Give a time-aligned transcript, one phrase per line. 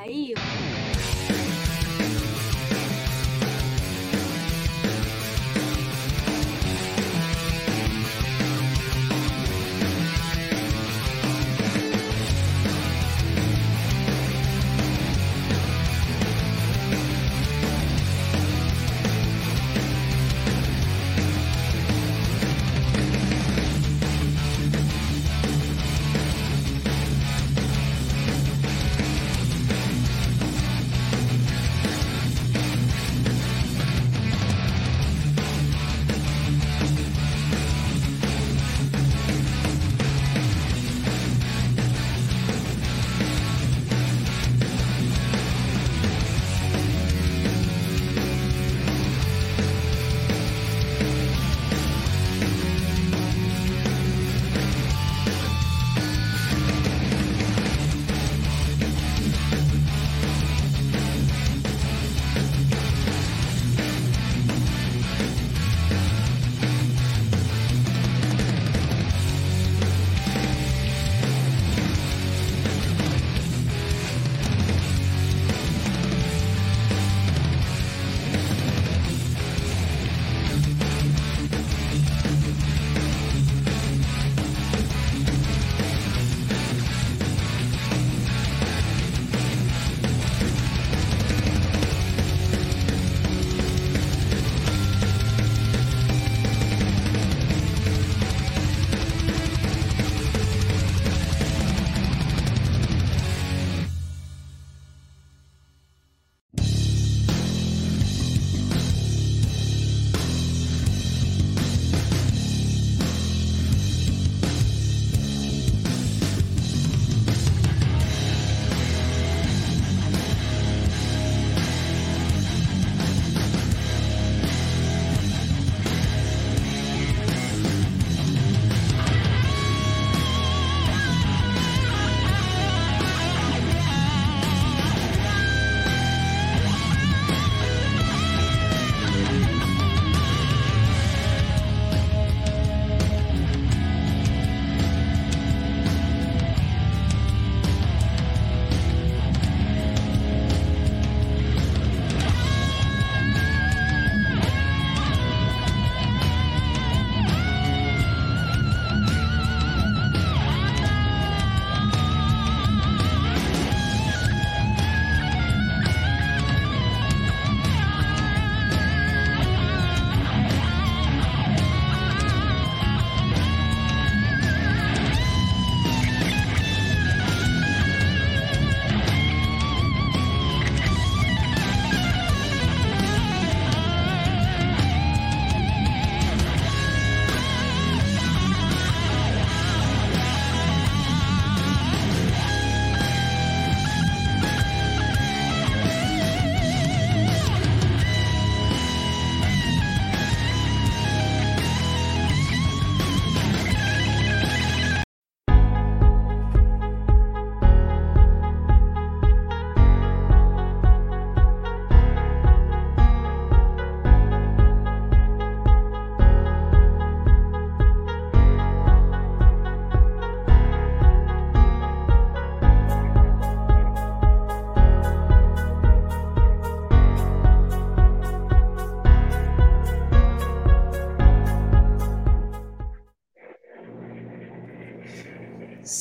[0.00, 0.34] 来一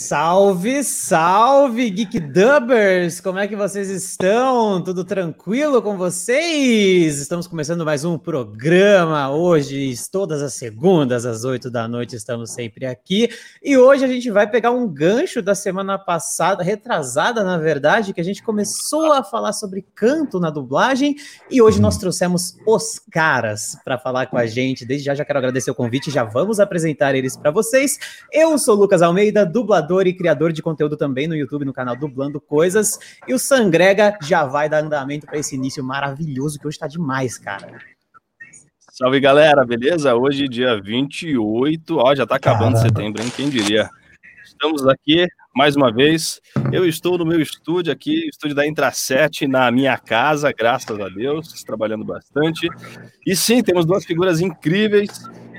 [0.09, 3.21] Salve, salve, Geek Dubbers!
[3.21, 4.81] Como é que vocês estão?
[4.81, 7.19] Tudo tranquilo com vocês?
[7.19, 12.87] Estamos começando mais um programa hoje, todas as segundas, às oito da noite, estamos sempre
[12.87, 13.29] aqui.
[13.61, 18.19] E hoje a gente vai pegar um gancho da semana passada, retrasada, na verdade, que
[18.19, 21.17] a gente começou a falar sobre canto na dublagem
[21.51, 24.87] e hoje nós trouxemos os caras para falar com a gente.
[24.87, 27.99] Desde já já quero agradecer o convite, já vamos apresentar eles para vocês.
[28.33, 32.39] Eu sou Lucas Almeida, dublador e criador de conteúdo também no YouTube, no canal Dublando
[32.39, 32.99] Coisas.
[33.27, 37.37] E o Sangrega já vai dar andamento para esse início maravilhoso que hoje está demais,
[37.37, 37.79] cara.
[38.91, 40.13] Salve galera, beleza?
[40.15, 42.89] Hoje, dia 28, ó, já tá acabando Caramba.
[42.89, 43.31] setembro, hein?
[43.35, 43.89] Quem diria?
[44.43, 45.25] Estamos aqui
[45.55, 46.41] mais uma vez.
[46.71, 51.63] Eu estou no meu estúdio aqui, estúdio da Intraset, na minha casa, graças a Deus,
[51.63, 52.67] trabalhando bastante.
[53.25, 55.09] E sim, temos duas figuras incríveis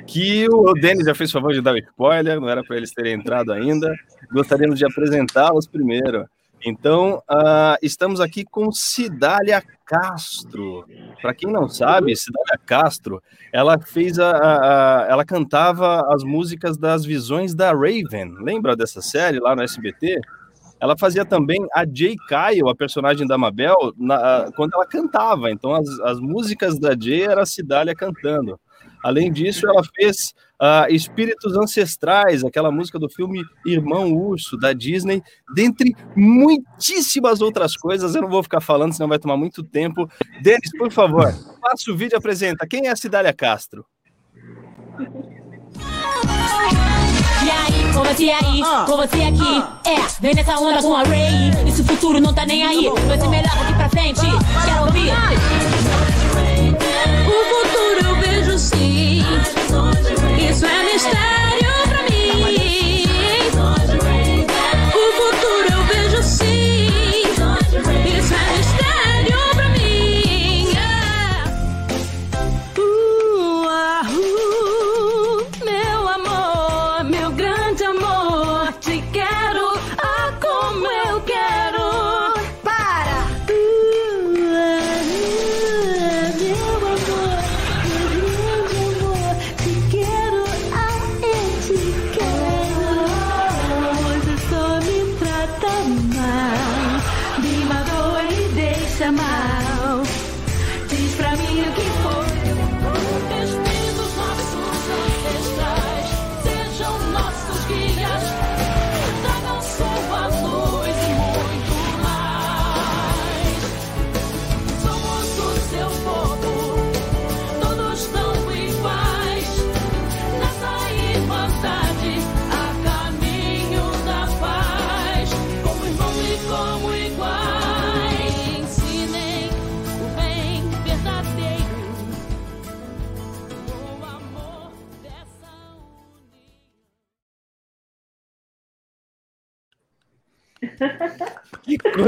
[0.06, 3.14] que o Denis já fez favor de dar o spoiler, não era para eles terem
[3.14, 3.92] entrado ainda.
[4.32, 6.26] Gostaríamos de apresentá-los primeiro.
[6.64, 10.84] Então, uh, estamos aqui com Cidália Castro.
[11.22, 16.76] Para quem não sabe, Cidália Castro, ela fez a, a, a, ela cantava as músicas
[16.76, 18.34] das visões da Raven.
[18.42, 20.20] Lembra dessa série lá no SBT?
[20.78, 25.50] Ela fazia também a Jay Kyle, a personagem da Mabel, na, quando ela cantava.
[25.50, 28.60] Então, as, as músicas da Jay era a Cidália cantando.
[29.02, 35.22] Além disso, ela fez uh, Espíritos Ancestrais, aquela música do filme Irmão Urso, da Disney,
[35.54, 38.14] dentre muitíssimas outras coisas.
[38.14, 40.08] Eu não vou ficar falando, senão vai tomar muito tempo.
[40.42, 42.66] Denis, por favor, faça o vídeo e apresenta.
[42.66, 43.84] Quem é a Cidália Castro?
[47.42, 51.50] E aí, com você aí, com você aqui É, vem nessa onda com a Ray
[51.66, 54.84] E se o futuro não tá nem aí Vai ser melhor daqui pra frente Quero
[54.84, 55.10] ouvir
[57.26, 57.69] O futuro
[60.94, 61.29] isso é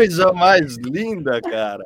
[0.02, 1.84] coisa mais linda, cara.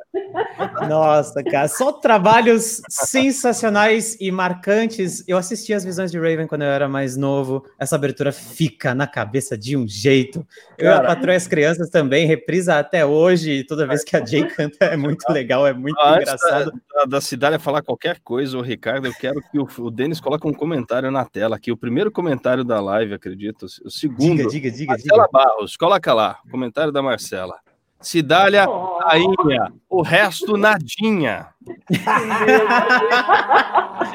[0.87, 5.23] Nossa, cara, só trabalhos sensacionais e marcantes.
[5.27, 7.63] Eu assisti as visões de Raven quando eu era mais novo.
[7.79, 10.45] Essa abertura fica na cabeça de um jeito.
[10.77, 10.97] Eu Cara.
[10.97, 13.63] a patroa e as crianças também, reprisa até hoje.
[13.65, 16.71] Toda vez que a Jay canta é muito legal, é muito Antes engraçado.
[16.93, 20.47] Da, da Cidália falar qualquer coisa, o Ricardo, eu quero que o, o Denis coloque
[20.47, 21.71] um comentário na tela aqui.
[21.71, 23.67] O primeiro comentário da live, acredito.
[23.85, 24.37] O segundo.
[24.37, 25.29] Diga, diga, diga, Marcela diga.
[25.31, 26.39] Barros, coloca lá.
[26.49, 27.55] Comentário da Marcela.
[27.99, 28.65] Cidália,
[29.01, 29.73] rainha.
[29.89, 31.47] O resto, nadinha.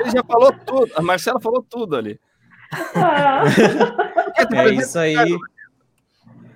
[0.00, 0.92] Ele já falou tudo.
[0.96, 2.18] A Marcela falou tudo ali.
[4.54, 5.16] É isso aí.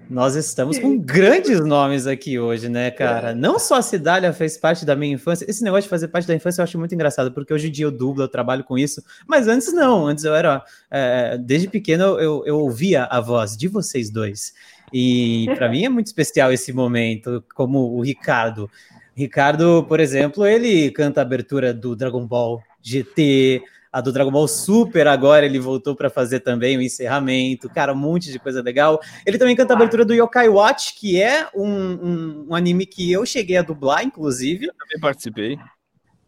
[0.08, 3.34] Nós estamos com grandes nomes aqui hoje, né, cara?
[3.34, 5.44] Não só a Cidália fez parte da minha infância.
[5.48, 7.86] Esse negócio de fazer parte da infância eu acho muito engraçado, porque hoje em dia
[7.86, 9.02] eu dublo, eu trabalho com isso.
[9.26, 10.62] Mas antes não, antes eu era.
[10.90, 14.54] é, desde pequeno eu, eu ouvia a voz de vocês dois.
[14.92, 18.70] E para mim é muito especial esse momento, como o Ricardo.
[19.14, 24.46] Ricardo, por exemplo, ele canta a abertura do Dragon Ball GT, a do Dragon Ball
[24.46, 29.00] Super agora ele voltou para fazer também o encerramento, cara, um monte de coisa legal.
[29.24, 33.10] Ele também canta a abertura do Yokai Watch, que é um, um- um anime que
[33.10, 34.66] eu cheguei a dublar, inclusive.
[34.66, 35.58] Também participei.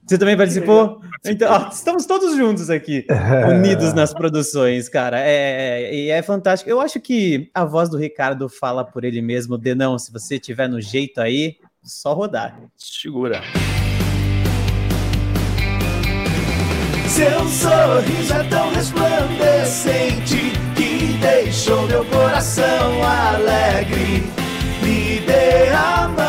[0.09, 1.03] Você também participou?
[1.23, 3.05] Então, ó, estamos todos juntos aqui,
[3.53, 5.21] unidos nas produções, cara.
[5.21, 6.71] É, e é fantástico.
[6.71, 9.59] Eu acho que a voz do Ricardo fala por ele mesmo.
[9.59, 12.59] Denão, se você tiver no jeito aí, só rodar.
[12.75, 13.43] Segura.
[17.07, 24.23] Seu sorriso é tão resplandecente que deixou meu coração alegre.
[24.83, 26.28] Me dê a mão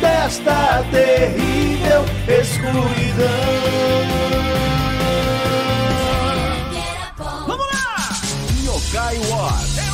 [0.00, 3.28] desta terrível escuridão.
[7.46, 8.10] Vamos lá!
[8.64, 9.87] Yokai War.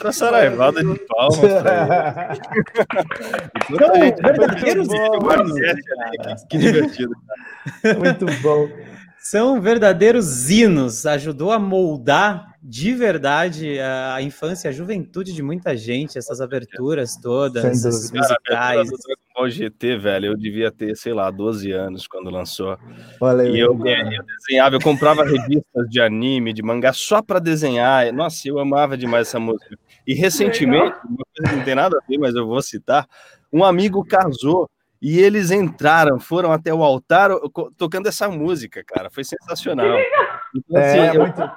[0.00, 1.38] Outra saraivada de palmas
[4.22, 4.88] verdadeiros
[6.48, 7.12] que- divertido.
[7.98, 8.66] Muito bom.
[9.18, 11.04] São verdadeiros hinos.
[11.04, 17.62] Ajudou a moldar de verdade a infância, a juventude de muita gente, essas aberturas todas,
[17.64, 18.36] esses dúvida.
[18.46, 18.82] Cara,
[19.40, 22.76] Ball GT, velho, eu devia ter, sei lá, 12 anos quando lançou.
[23.20, 23.54] Olha aí.
[23.54, 28.12] E eu, eu desenhava, eu comprava revistas de anime, de mangá, só pra desenhar.
[28.12, 29.76] Nossa, eu amava demais essa música.
[30.06, 33.06] E recentemente, uma coisa que não tem nada a ver, mas eu vou citar,
[33.52, 34.68] um amigo casou
[35.00, 37.30] e eles entraram, foram até o altar
[37.78, 39.08] tocando essa música, cara.
[39.08, 39.98] Foi sensacional.
[40.54, 41.50] Então, É, assim, eu muito-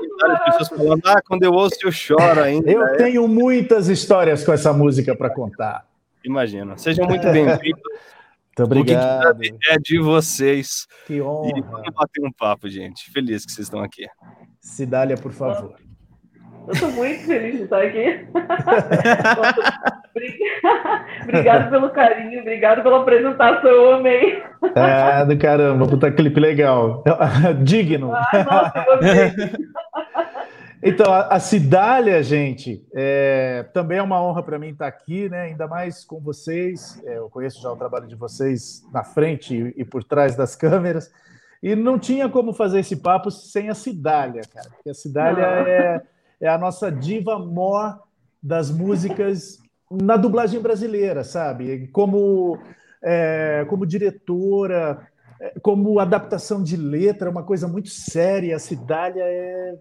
[0.45, 2.71] pessoas falando, ah, quando eu ouço eu choro ainda.
[2.71, 5.85] Eu tenho muitas histórias com essa música para contar.
[6.23, 6.77] Imagina.
[6.77, 7.83] Sejam muito bem-vindos.
[8.55, 9.41] Muito O que obrigado.
[9.71, 10.85] é de vocês.
[11.07, 11.59] Que E honra.
[11.71, 13.09] vamos bater um papo, gente.
[13.11, 14.05] Feliz que vocês estão aqui.
[14.61, 15.73] Cidália, por favor.
[16.67, 18.27] Eu tô muito feliz de estar aqui.
[21.23, 24.43] obrigado pelo carinho, obrigado pela apresentação, eu amei.
[24.75, 27.03] Ah, do caramba, puta clipe legal.
[27.63, 28.13] Digno.
[28.13, 29.33] Ai, nossa, eu amei.
[30.85, 35.43] Então, a, a Cidália, gente, é, também é uma honra para mim estar aqui, né?
[35.43, 37.01] Ainda mais com vocês.
[37.05, 40.55] É, eu conheço já o trabalho de vocês na frente e, e por trás das
[40.57, 41.09] câmeras.
[41.61, 44.69] E não tinha como fazer esse papo sem a Cidália, cara.
[44.71, 45.69] Porque a Cidália Ah.
[45.69, 46.01] é,
[46.41, 48.01] é a nossa diva mor
[48.41, 49.59] das músicas
[49.89, 51.87] na dublagem brasileira, sabe?
[51.93, 52.59] Como,
[53.01, 55.07] é, como diretora,
[55.39, 58.57] é, como adaptação de letra, é uma coisa muito séria.
[58.57, 59.75] A Cidália é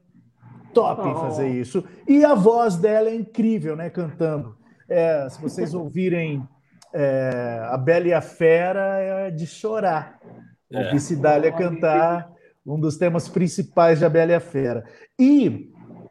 [0.73, 1.15] top Oh.
[1.17, 1.85] fazer isso.
[2.07, 3.91] E a voz dela é incrível, né?
[3.91, 4.57] Cantando.
[4.89, 6.47] É, se vocês ouvirem
[6.93, 10.19] é, A Bela e a Fera, é de chorar.
[10.71, 10.87] É.
[10.87, 12.31] Ouvir Cidália cantar
[12.67, 14.85] um dos temas principais de A Bela e a Fera.
[15.19, 15.71] E,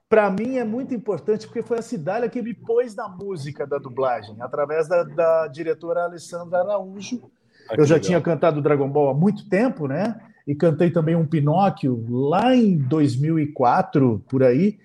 [0.09, 3.77] para mim, é muito importante porque foi a Cidália que me pôs na música da
[3.77, 7.21] dublagem, através da, da diretora Alessandra Araújo.
[7.69, 8.07] Ah, Eu já legal.
[8.07, 10.19] tinha cantado Dragon Ball há muito tempo, né?
[10.47, 14.79] E cantei também um Pinóquio lá em 2004, por aí.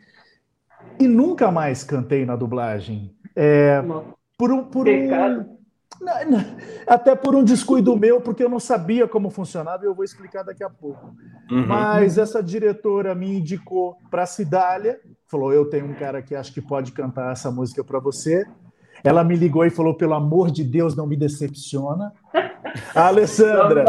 [0.99, 3.15] E nunca mais cantei na dublagem.
[3.35, 3.83] É,
[4.39, 5.47] por um, por um, Pecado.
[6.01, 6.45] Não, não,
[6.87, 10.43] até por um descuido meu, porque eu não sabia como funcionava e eu vou explicar
[10.43, 11.15] daqui a pouco.
[11.51, 11.67] Uhum.
[11.67, 16.53] Mas essa diretora me indicou para a Cidália, falou: Eu tenho um cara que acho
[16.53, 18.47] que pode cantar essa música para você.
[19.03, 22.13] Ela me ligou e falou: Pelo amor de Deus, não me decepciona.
[22.95, 23.85] A Alessandra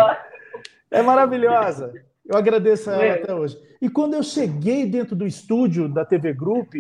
[0.92, 1.94] é maravilhosa.
[2.26, 3.24] Eu agradeço a ela É.
[3.24, 3.58] até hoje.
[3.82, 6.74] E quando eu cheguei dentro do estúdio da TV Group,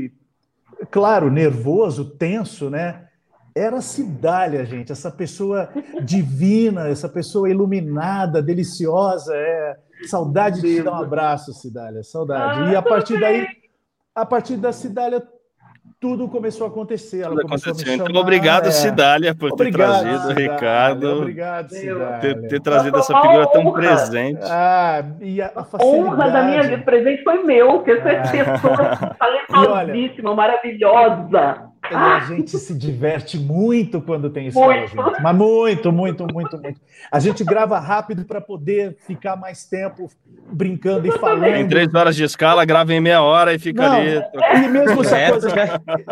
[0.91, 3.07] claro, nervoso, tenso, né?
[3.55, 5.69] Era a Cidália, gente, essa pessoa
[6.03, 9.33] divina, essa pessoa iluminada, deliciosa.
[9.35, 9.77] É...
[10.07, 12.61] Saudade de te dar um abraço, Cidália, saudade.
[12.61, 13.47] Ah, e a partir daí,
[14.13, 15.25] a partir da Cidália,
[15.99, 17.21] tudo começou a acontecer.
[17.21, 17.93] Ela Tudo começou a me aconteceu.
[17.95, 18.71] Então, chamar, obrigado, é.
[18.71, 22.19] Cidália, por Obrigado, ter trazido o Cidália, Ricardo, Obrigado, Cidália.
[22.19, 24.39] ter, ter trazido essa figura tão presente.
[24.43, 26.75] Ah, e a, a honra da minha vida.
[26.77, 28.21] O presente foi meu, que essa Ah.
[28.31, 31.67] pessoa talentosíssima, maravilhosa.
[31.89, 34.89] E a gente se diverte muito quando tem escola Muito.
[34.95, 35.21] junto.
[35.21, 36.81] Mas muito, muito, muito, muito.
[37.11, 40.09] A gente grava rápido para poder ficar mais tempo
[40.51, 41.69] brincando e Tem falando.
[41.69, 44.21] três horas de escala, grava em meia hora e fica Não, ali.
[44.65, 45.49] E mesmo se a, É, coisa,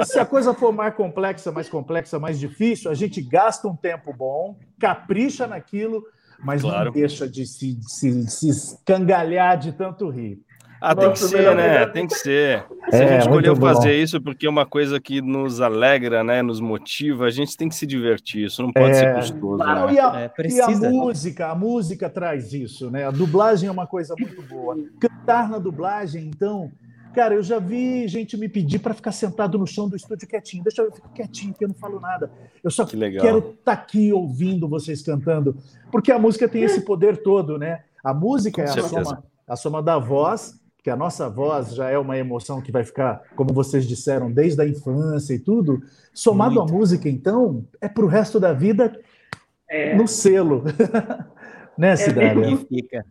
[0.05, 4.13] se a coisa for mais complexa, mais complexa, mais difícil, a gente gasta um tempo
[4.13, 6.03] bom, capricha naquilo,
[6.39, 6.86] mas Claro.
[6.86, 10.39] não deixa de se, se, se escangalhar de tanto rir.
[10.82, 11.67] Ah, tem que Nossa, ser, né?
[11.70, 11.91] melhor.
[11.91, 12.65] Tem que ser.
[12.89, 16.41] Se É, a gente escolheu fazer isso porque é uma coisa que nos alegra, né?
[16.41, 18.46] Nos motiva, a gente tem que se divertir.
[18.46, 18.94] Isso não pode É.
[18.94, 19.94] ser custoso, né?
[19.94, 23.05] e, a, É, e a música, a música traz isso, né?
[23.05, 24.75] A dublagem é uma coisa muito boa.
[25.00, 26.70] Cantar na dublagem, então,
[27.15, 30.63] cara, eu já vi gente me pedir para ficar sentado no chão do estúdio quietinho.
[30.63, 32.29] Deixa eu ficar quietinho, que eu não falo nada.
[32.63, 33.24] Eu só Que legal.
[33.25, 35.55] quero estar aqui ouvindo vocês cantando,
[35.91, 37.79] porque a música tem esse poder todo, né?
[38.03, 39.03] A música Com é a certeza.
[39.03, 42.84] soma, a soma da voz, que a nossa voz já é uma emoção que vai
[42.84, 45.82] ficar, como vocês disseram, desde a infância e tudo.
[46.13, 48.96] Somado à música, então, é para o resto da vida
[49.68, 49.96] É.
[49.96, 50.63] no selo.
[51.75, 52.51] né, Cidália?
[52.51, 53.04] E fica.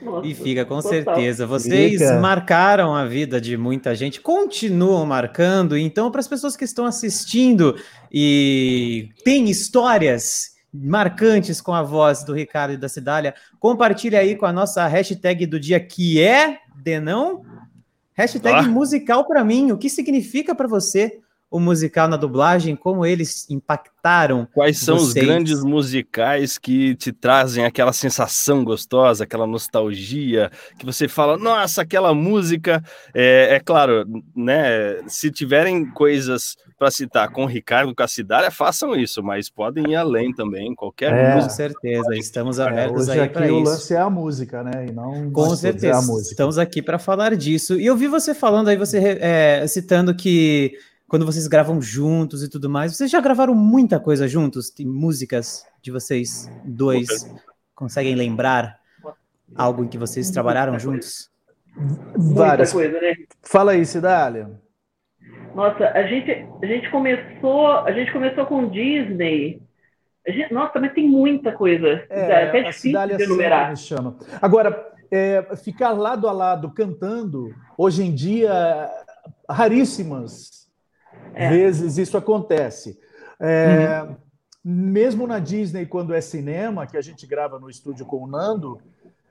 [0.00, 0.92] Nossa, E fica, com total.
[0.92, 1.48] certeza.
[1.48, 2.20] Vocês Fica.
[2.20, 5.76] marcaram a vida de muita gente, continuam marcando.
[5.76, 7.74] Então, para as pessoas que estão assistindo
[8.12, 10.50] e têm histórias
[10.82, 15.46] marcantes com a voz do Ricardo e da Cidália, compartilhe aí com a nossa hashtag
[15.46, 17.42] do dia, que é Denão.
[18.14, 18.62] Hashtag Ah.
[18.62, 19.72] musical para mim.
[19.72, 21.18] O que significa para você
[21.56, 24.46] o musical na dublagem, como eles impactaram.
[24.54, 25.24] Quais são os vocês?
[25.24, 32.14] grandes musicais que te trazem aquela sensação gostosa, aquela nostalgia, que você fala, nossa, aquela
[32.14, 32.82] música.
[33.14, 35.02] É, é claro, né?
[35.08, 39.92] Se tiverem coisas para citar com o Ricardo, com a Cidária, façam isso, mas podem
[39.92, 40.74] ir além também.
[40.74, 41.28] Qualquer É.
[41.30, 41.54] Com música.
[41.54, 43.70] certeza, estamos É, abertos hoje aí aqui para o isso.
[43.70, 44.86] lance é a música, né?
[44.88, 46.30] E não Com certeza, é a música.
[46.32, 47.78] estamos aqui para falar disso.
[47.80, 50.72] E eu vi você falando aí, você é, citando que
[51.08, 54.70] quando vocês gravam juntos e tudo mais, vocês já gravaram muita coisa juntos?
[54.70, 57.06] Tem músicas de vocês dois?
[57.74, 58.78] Conseguem lembrar
[59.54, 61.30] algo em que vocês trabalharam juntos?
[61.76, 62.72] Muita Várias.
[62.72, 63.14] coisa, né?
[63.42, 64.50] Fala aí, Cidália.
[65.54, 66.30] Nossa, a gente,
[66.62, 69.62] a gente começou, a gente começou com Disney.
[70.26, 72.04] A gente- nossa, mas tem muita coisa.
[72.10, 73.70] É, até a difícil de enumerar.
[73.70, 74.16] me chama.
[74.42, 78.90] Agora, é, ficar lado a lado cantando, hoje em dia,
[79.48, 80.65] raríssimas
[81.34, 81.48] É.
[81.48, 82.98] vezes isso acontece.
[83.40, 84.06] É,
[84.68, 88.80] Mesmo na Disney, quando é cinema, que a gente grava no estúdio com o Nando,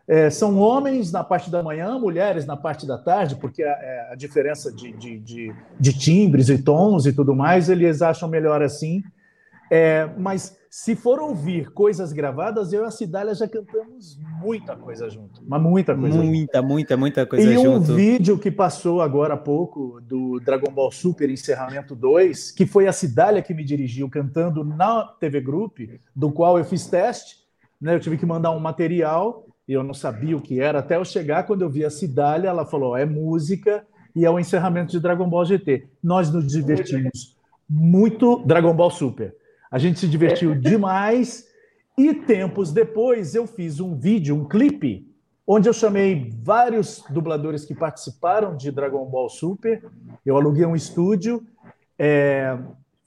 [0.08, 4.10] é, são homens na parte da manhã, mulheres na parte da tarde, porque a, é,
[4.12, 8.62] a diferença de, de, de, de timbres e tons e tudo mais, eles acham melhor
[8.62, 9.04] assim.
[9.72, 15.10] É, mas se for ouvir coisas gravadas, eu e a Cidália já cantamos muita coisa
[15.10, 15.42] junto.
[15.48, 16.28] Mas muita coisa junto.
[16.28, 17.96] Muita, muita, muita coisa E um junto.
[17.96, 22.92] vídeo que passou agora há pouco do Dragon Ball Super Encerramento 2, que foi a
[22.92, 25.80] Cidália que me dirigiu cantando na TV Group,
[26.16, 27.38] do qual eu fiz teste.
[27.80, 27.96] Né?
[27.96, 30.80] Eu tive que mandar um material e eu não sabia o que era.
[30.80, 34.30] Até eu chegar, quando eu vi a Cidália, ela falou: "Ó, é música e é
[34.30, 35.88] o encerramento de Dragon Ball GT.
[36.04, 37.36] Nós nos divertimos
[37.70, 38.44] muito.
[38.46, 39.34] Dragon Ball Super.
[39.72, 41.46] A gente se divertiu demais.
[41.98, 45.08] E tempos depois eu fiz um vídeo, um clipe,
[45.48, 49.82] onde eu chamei vários dubladores que participaram de Dragon Ball Super.
[50.26, 51.42] Eu aluguei um estúdio,
[51.98, 52.58] é,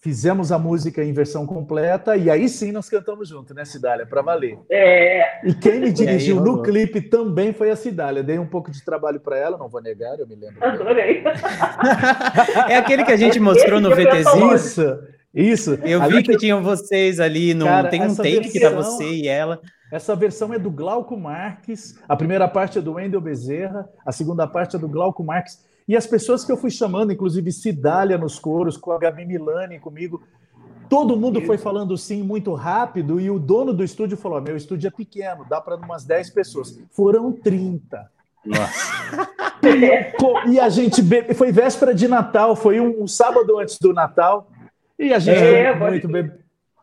[0.00, 4.06] fizemos a música em versão completa e aí sim nós cantamos junto, né, Cidália?
[4.06, 4.58] Para valer.
[4.70, 6.56] É, E quem me dirigiu rolou.
[6.58, 8.22] no clipe também foi a Cidália.
[8.22, 10.64] Dei um pouco de trabalho para ela, não vou negar, eu me lembro.
[10.64, 11.22] adorei.
[12.68, 14.24] É aquele que a gente mostrou no Esse VTzinho.
[14.24, 14.54] falar.
[14.54, 14.98] Isso,
[15.42, 15.74] isso.
[15.84, 18.70] Eu Ali vi que tem- tinham vocês ali, no, Cara, tem um take que tá
[18.70, 19.60] versão- você e ela.
[19.92, 21.98] Essa versão é do Glauco Marques.
[22.08, 25.64] A primeira parte é do Wendel Bezerra, a segunda parte é do Glauco Marques.
[25.86, 29.78] E as pessoas que eu fui chamando, inclusive Cidália nos coros, com a Gabi Milani
[29.78, 30.22] comigo,
[30.90, 34.88] todo mundo foi falando sim muito rápido e o dono do estúdio falou: "Meu estúdio
[34.88, 36.78] é pequeno, dá para umas 10 pessoas".
[36.90, 38.10] Foram 30.
[38.44, 39.28] Nossa.
[40.46, 41.34] E a gente be...
[41.34, 44.48] foi véspera de Natal, foi um, um sábado antes do Natal,
[44.98, 46.32] e a gente É, pode muito bem.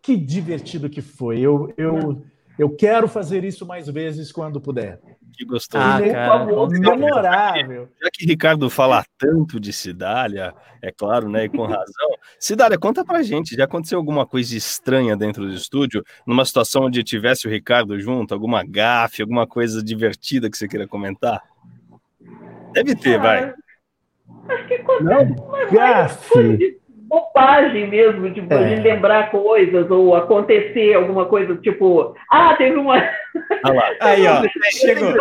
[0.02, 1.40] Que divertido que foi.
[1.40, 2.24] Eu, eu,
[2.60, 5.00] eu quero fazer isso mais vezes quando puder.
[5.34, 5.84] Que gostoso.
[5.84, 6.40] Ah, cara.
[6.40, 6.70] favor.
[6.70, 7.90] Memorável.
[8.02, 12.10] Já que Ricardo fala tanto de Cidália, é claro, né, e com razão.
[12.40, 17.04] Cidália, conta pra gente, já aconteceu alguma coisa estranha dentro do estúdio, numa situação onde
[17.04, 21.42] tivesse o Ricardo junto, alguma gafe, alguma coisa divertida que você queira comentar?
[22.72, 23.54] Deve ter, vai.
[24.48, 25.36] Acho que acontece Não?
[25.36, 26.80] coisa Gafe.
[27.08, 28.76] Bobagem mesmo, tipo, É.
[28.76, 32.98] de lembrar coisas ou acontecer alguma coisa, tipo, ah, teve uma.
[32.98, 33.06] Lá.
[34.02, 34.42] Aí, ó,
[34.72, 35.14] chegou.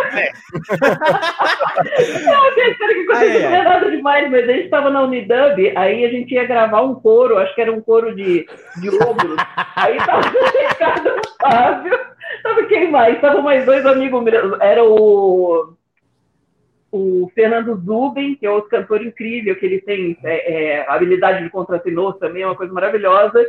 [2.25, 6.05] Não, pera que aconteceu, não é nada demais, mas a gente estava na Unidub, aí
[6.05, 9.35] a gente ia gravar um coro, acho que era um coro de, de ogros.
[9.75, 11.99] aí tava o Ricardo Fábio,
[12.43, 13.19] tava quem mais?
[13.21, 15.73] Tava mais dois amigos meus, era o,
[16.95, 21.49] o Fernando Zuben, que é outro cantor incrível, que ele tem é, é, habilidade de
[21.49, 23.45] contratenor também, é uma coisa maravilhosa.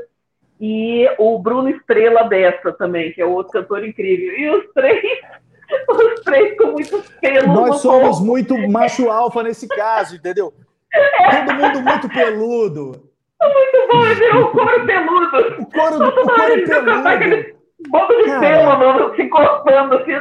[0.61, 4.37] E o Bruno Estrela Bessa também, que é outro cantor incrível.
[4.37, 5.21] E os três,
[5.89, 8.25] os três com muitos pelos Nós somos corpo.
[8.25, 10.53] muito macho alfa nesse caso, entendeu?
[10.93, 13.11] Todo mundo muito peludo.
[13.41, 15.63] Muito bom, virou um couro peludo.
[15.63, 17.56] O couro, o couro peludo.
[17.89, 20.13] Bobo de pelo, mano, se cortando assim.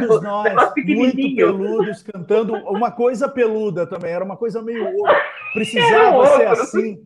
[0.00, 0.52] Todos nós,
[0.86, 4.86] muito peludos, cantando uma coisa peluda também, era uma coisa meio.
[4.86, 5.20] Era
[5.54, 6.62] Precisava ser ogro.
[6.62, 6.98] assim.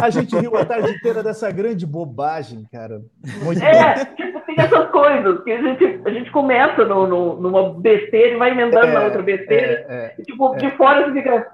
[0.00, 3.00] A gente riu a tarde inteira dessa grande bobagem, cara.
[3.42, 3.66] Muito bom.
[3.66, 8.34] É, tipo, tem essas coisas que a gente, a gente começa no, no- numa besteira
[8.34, 9.84] e vai emendando na outra besteira.
[9.88, 11.46] É, E, tipo, de fora você fica.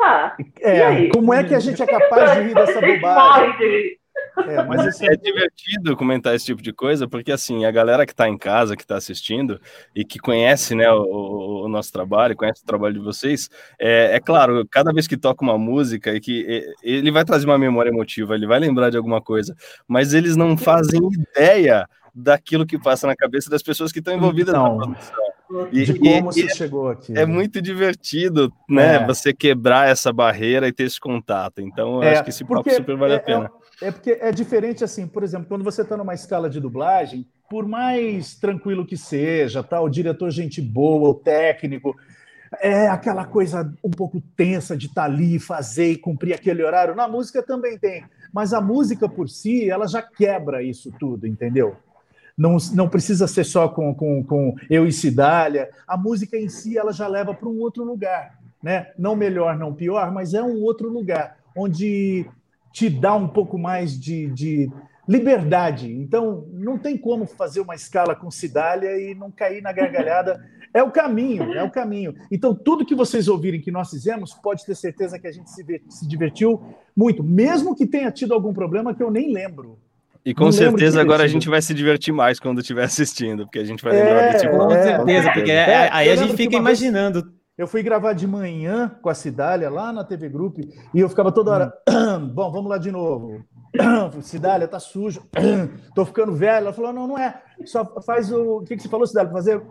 [0.00, 0.86] Ah, é, E é.
[0.86, 1.08] aí?
[1.10, 3.98] Como é que a gente é capaz de rir dessa bobagem?
[4.46, 8.12] É, mas isso É divertido comentar esse tipo de coisa, porque assim, a galera que
[8.12, 9.60] está em casa, que está assistindo
[9.94, 14.20] e que conhece né, o, o nosso trabalho, conhece o trabalho de vocês, é, é
[14.20, 17.90] claro, cada vez que toca uma música e que é, ele vai trazer uma memória
[17.90, 19.54] emotiva, ele vai lembrar de alguma coisa,
[19.86, 24.54] mas eles não fazem ideia daquilo que passa na cabeça das pessoas que estão envolvidas
[24.54, 25.32] Então, na produção.
[25.70, 27.12] E- de e- como e você chegou aqui.
[27.16, 28.96] é muito divertido, né?
[28.96, 29.06] É.
[29.06, 31.60] Você quebrar essa barreira e ter esse contato.
[31.60, 33.50] Então, eu É, acho que esse papo super vale é- a pena.
[33.82, 37.66] É, porque é diferente assim, por exemplo, quando você está numa escala de dublagem, por
[37.66, 41.96] mais tranquilo que seja, tá, o diretor gente boa, o técnico,
[42.60, 46.94] é aquela coisa um pouco tensa de estar ali, fazer e cumprir aquele horário.
[46.94, 51.74] Na música também tem, mas a música por si, ela já quebra isso tudo, entendeu?
[52.38, 55.70] Não, não precisa ser só com, com, com eu e Cidália.
[55.88, 58.92] A música em si, ela já leva para um outro lugar, né?
[58.96, 62.26] Não melhor, não pior, mas é um outro lugar onde
[62.72, 64.70] te dá um pouco mais de, de
[65.06, 65.92] liberdade.
[65.92, 70.42] Então, não tem como fazer uma escala com Cidália e não cair na gargalhada.
[70.74, 72.14] É o caminho, é o caminho.
[72.30, 75.64] Então, tudo que vocês ouvirem que nós fizemos, pode ter certeza que a gente se,
[75.88, 76.62] se divertiu
[76.96, 79.78] muito, mesmo que tenha tido algum problema que eu nem lembro.
[80.24, 83.58] E com Não certeza agora a gente vai se divertir mais quando estiver assistindo, porque
[83.58, 85.54] a gente vai É, lembrar desse Com É, certeza, é, porque é.
[85.56, 87.30] é- aí Eu a gente fica imaginando.
[87.56, 90.58] Eu fui gravar de manhã com a Cidália lá na TV Group
[90.94, 91.72] e eu ficava toda hora.
[92.32, 93.44] Bom, vamos lá de novo.
[94.22, 95.22] Cidália, tá sujo.
[95.94, 96.64] Tô ficando velho.
[96.64, 97.42] Ela falou: não, não é.
[97.66, 98.58] Só faz o.
[98.58, 99.30] O que, que você falou, Cidália?
[99.30, 99.62] Fazer.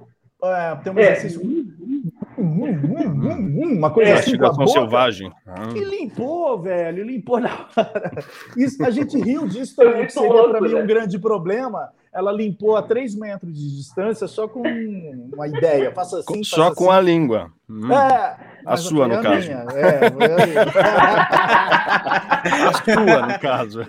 [0.43, 1.11] é, tem um É.
[1.11, 1.41] exercício.
[1.43, 1.65] Hum,
[2.37, 5.31] hum, hum, hum, hum, Uma coisa É, assim com selvagem.
[5.75, 8.11] E limpou, velho, limpou na hora.
[8.55, 11.89] Isso, a gente riu disso também, que seria para mim um grande problema.
[12.13, 14.61] Ela limpou a 3 metros de distância só com
[15.33, 15.91] uma ideia.
[15.93, 16.97] Faça assim, Com- faça Só com assim.
[16.99, 17.51] a língua.
[17.69, 17.89] Hum.
[17.93, 19.47] É, A sua, no a caso.
[19.47, 20.61] minha, é, a minha.
[22.43, 23.81] A sua, no caso.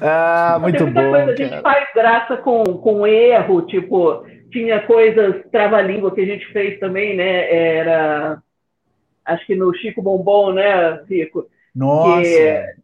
[0.00, 4.80] ah, muito Tem muita bom, coisa, a gente faz graça com, com erro, tipo, tinha
[4.86, 7.52] coisas trava-língua que a gente fez também, né?
[7.76, 8.42] Era.
[9.24, 11.46] Acho que no Chico Bombom, né, Chico?
[11.74, 12.74] Nossa, Que-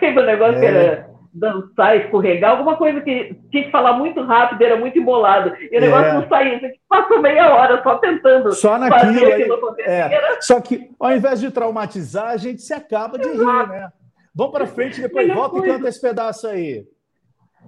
[0.00, 0.60] Teve um negócio É.
[0.60, 1.05] que era
[1.38, 5.54] dançar, escorregar, alguma coisa que tinha que falar muito rápido, era muito embolado.
[5.70, 6.12] E o negócio É.
[6.14, 6.58] não saía.
[6.60, 9.48] Você passou meia hora só tentando só naquilo aí.
[9.80, 10.00] é.
[10.14, 13.88] Era Só que ao invés de traumatizar, a gente se acaba de rir, né?
[14.34, 15.74] Vamos para frente, depois Melhor volta e coisa.
[15.76, 16.84] canta esse pedaço aí.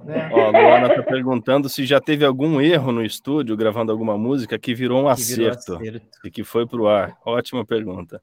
[0.05, 0.29] Né?
[0.33, 4.59] Ó, a Luana tá perguntando se já teve algum erro no estúdio gravando alguma música
[4.59, 6.07] que virou um que virou acerto acerto.
[6.25, 7.17] e que foi pro ar.
[7.27, 8.21] Ótima pergunta.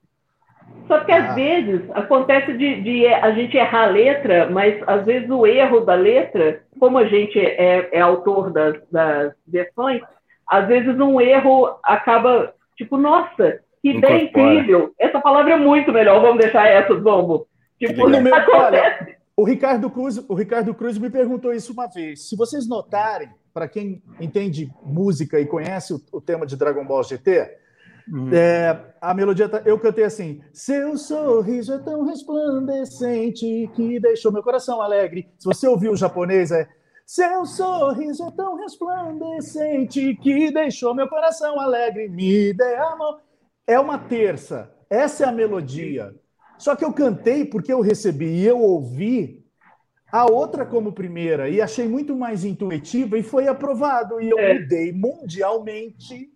[0.88, 1.30] Só que Ah.
[1.30, 5.80] às vezes acontece de, de a gente errar a letra, mas às vezes o erro
[5.82, 10.02] da letra, como a gente é, é autor das, das versões,
[10.48, 14.94] às vezes um erro acaba, tipo, nossa, que ideia incrível.
[15.00, 17.42] Essa palavra é muito melhor, vamos deixar essa, vamos.
[17.80, 18.56] Tipo, No meu- acontece.
[18.64, 22.30] olha, o Ricardo Cruz, o Ricardo Cruz me perguntou isso uma vez.
[22.30, 27.04] Se vocês notarem, para quem entende música e conhece o, o tema de Dragon Ball
[27.04, 27.50] GT,
[28.34, 34.44] é, a melodia tá- eu cantei assim: Seu sorriso é tão resplandecente que deixou meu
[34.44, 35.28] coração alegre.
[35.40, 36.68] Se você ouviu o japonês, é
[37.06, 42.10] Seu sorriso é tão resplandecente que deixou meu coração alegre.
[42.10, 43.20] Me dê a mão.
[43.68, 44.72] É uma terça.
[44.90, 46.14] Essa é a melodia.
[46.58, 49.44] Só que eu cantei porque eu recebi e eu ouvi
[50.12, 54.20] a outra como primeira e achei muito mais intuitiva e foi aprovado.
[54.22, 54.54] E eu É.
[54.60, 56.32] mudei mundialmente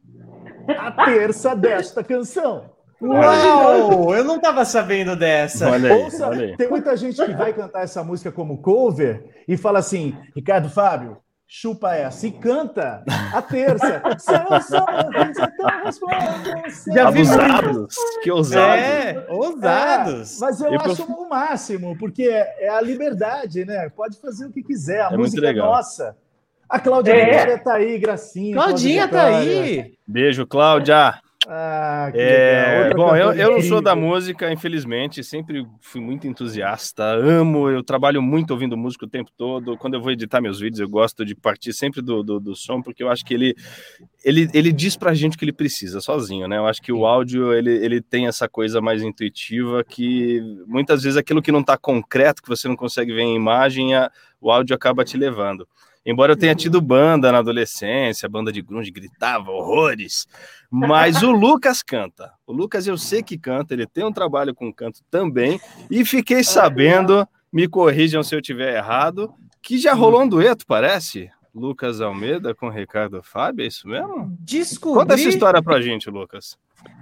[0.67, 2.71] a terça desta canção.
[3.01, 4.13] Uau!
[4.13, 5.69] Eu não tava sabendo dessa.
[5.69, 6.57] Olha aí, Ouça, olha aí.
[6.57, 11.17] tem muita gente que vai cantar essa música como cover e fala assim: Ricardo Fábio,
[11.47, 13.01] chupa essa e canta
[13.33, 14.01] a terça.
[14.19, 16.93] Seu sorriso tão resplandecente.
[16.95, 17.95] Já vi Abusados.
[18.21, 18.83] Que ousados.
[18.83, 20.35] É, ousados.
[20.37, 23.89] É, mas eu E acho por- o máximo, porque é, é a liberdade, né?
[23.95, 26.17] Pode fazer o que quiser, a É muito música é nossa.
[26.69, 27.57] A Cláudia É.
[27.57, 28.53] Tá aí, gracinha.
[28.55, 29.83] Claudinha tá Cláudia Vitória.
[29.83, 29.93] aí.
[30.07, 31.19] Beijo, Cláudia.
[31.47, 37.03] Ah, que É, bom, eu, eu não sou da música, infelizmente, sempre fui muito entusiasta,
[37.03, 39.75] amo, eu trabalho muito ouvindo música o tempo todo.
[39.77, 42.81] Quando eu vou editar meus vídeos, eu gosto de partir sempre do, do, do som,
[42.83, 43.55] porque eu acho que ele,
[44.23, 46.57] ele, ele diz pra gente o que ele precisa sozinho, né?
[46.57, 51.17] Eu acho que o áudio ele, ele tem essa coisa mais intuitiva que muitas vezes
[51.17, 54.75] aquilo que não tá concreto, que você não consegue ver em imagem, a- o áudio
[54.75, 55.67] acaba te levando.
[56.05, 60.25] Embora eu tenha tido banda na adolescência, banda de grunge gritava horrores,
[60.71, 62.31] mas o Lucas canta.
[62.47, 65.59] O Lucas eu sei que canta, ele tem um trabalho com canto também,
[65.91, 69.31] e fiquei sabendo, me corrijam se eu tiver errado,
[69.61, 71.29] que já rolou um dueto, parece?
[71.53, 74.35] Lucas Almeida com Ricardo Fábio, é isso mesmo?
[74.39, 76.57] Descobri Conta essa história pra gente, Lucas.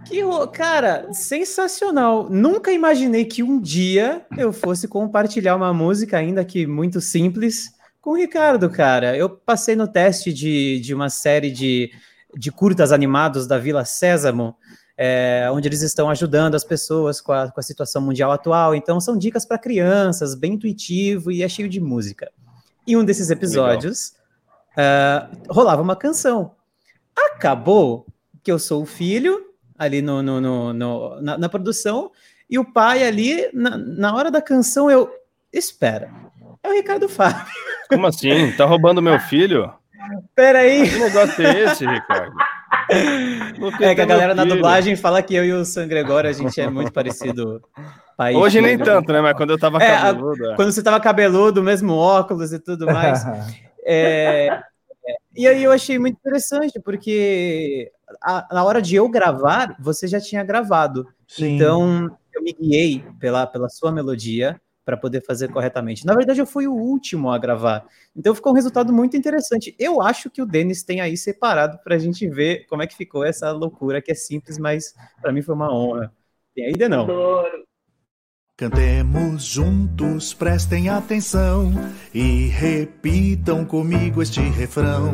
[0.06, 2.30] que, ro- cara, sensacional.
[2.30, 7.77] Nunca imaginei que um dia eu fosse compartilhar uma música, ainda que muito simples,
[8.08, 9.18] com o Ricardo, cara.
[9.18, 11.92] Eu passei no teste de, de uma série de,
[12.38, 14.56] de curtas animados da Vila Sésamo,
[14.98, 18.74] é, onde eles estão ajudando as pessoas com a, com a situação mundial atual.
[18.74, 22.32] Então, são dicas para crianças, bem intuitivo e é cheio de música.
[22.88, 24.14] Em um desses episódios,
[24.78, 26.56] ah, rolava uma canção.
[27.14, 28.08] Acabou
[28.42, 32.10] que eu sou o filho ali no, no, no- no- na, na produção
[32.50, 35.10] e o pai ali, na, na hora da canção, eu.
[35.52, 36.10] Espera.
[36.68, 37.46] É o Ricardo Fábio.
[37.90, 38.52] Como assim?
[38.58, 39.72] Tá roubando meu filho?
[40.36, 40.90] Peraí.
[40.90, 42.36] Que negócio é esse, Ricardo?
[43.82, 46.60] É que a galera na dublagem fala que eu e o San Gregório, a gente
[46.60, 47.62] é muito parecido.
[48.18, 49.22] pai Hoje nem tanto, né?
[49.22, 50.52] Mas quando eu tava É, a- cabeludo.
[50.52, 50.56] é.
[50.56, 53.24] Quando você tava cabeludo, mesmo óculos e tudo mais.
[53.90, 54.64] É,
[55.34, 57.90] e aí eu achei muito interessante, porque
[58.22, 61.08] a- na hora de eu gravar, você já tinha gravado.
[61.26, 61.56] Sim.
[61.56, 66.06] Então, eu me guiei pela, pela sua melodia para poder fazer corretamente.
[66.06, 67.86] Na verdade, eu fui o último a gravar.
[68.16, 69.76] Então, ficou um resultado muito interessante.
[69.78, 72.96] Eu acho que o Denis tem aí separado para a gente ver como é que
[72.96, 76.10] ficou essa loucura, que é simples, mas para mim foi uma honra.
[76.56, 77.06] Tem ainda não.
[78.56, 81.74] Cantemos juntos, prestem atenção
[82.14, 85.14] e repitam comigo este refrão.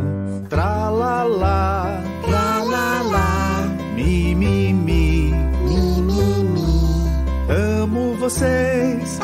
[0.49, 5.31] Tra la la, tra la la, mi mi mi,
[5.65, 6.73] mi mi mi.
[7.49, 9.19] Amo vocês,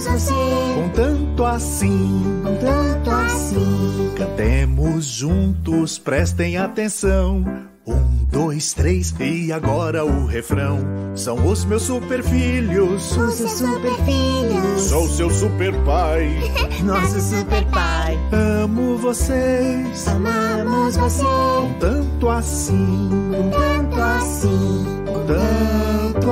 [0.00, 0.32] Amamos você
[0.74, 2.42] com tanto assim.
[2.42, 4.12] com tanto assim.
[4.16, 7.44] Cantemos juntos, prestem atenção.
[7.86, 10.78] Um, dois, três, e agora o refrão.
[11.14, 13.16] São os meus super filhos.
[13.16, 16.30] Os seus super filhos, Sou seu super pai.
[16.84, 18.18] nosso super pai.
[18.32, 25.04] Amo vocês Amamos você com tanto assim, com tanto assim.
[25.26, 26.30] tanto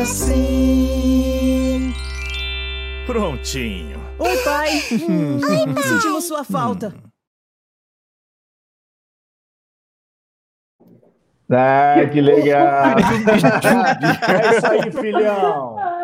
[0.00, 1.37] assim.
[3.08, 3.98] Prontinho.
[4.18, 4.68] Oi, pai.
[5.80, 6.92] Sentimos sua falta.
[11.50, 12.98] Ah, que legal!
[14.28, 15.97] é isso aí, filhão!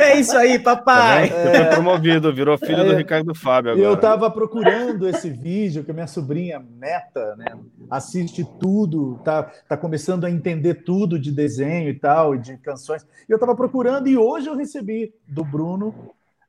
[0.00, 1.28] É isso aí, papai.
[1.28, 2.96] Você foi promovido, virou filho do É.
[2.96, 3.86] Ricardo Fábio agora.
[3.86, 7.46] Eu estava procurando esse vídeo que a minha sobrinha Neta, né,
[7.90, 13.06] assiste tudo, tá, tá começando a entender tudo de desenho e tal, e de canções.
[13.28, 15.94] E eu estava procurando e hoje eu recebi do Bruno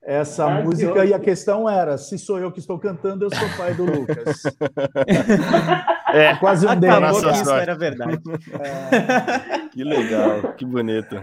[0.01, 3.47] essa Ah, música e a questão era: se sou eu que estou cantando, eu sou
[3.57, 4.43] pai do Lucas.
[6.11, 8.19] É, Quase um Acabou que isso era verdade.
[9.71, 11.19] que legal, que bonito.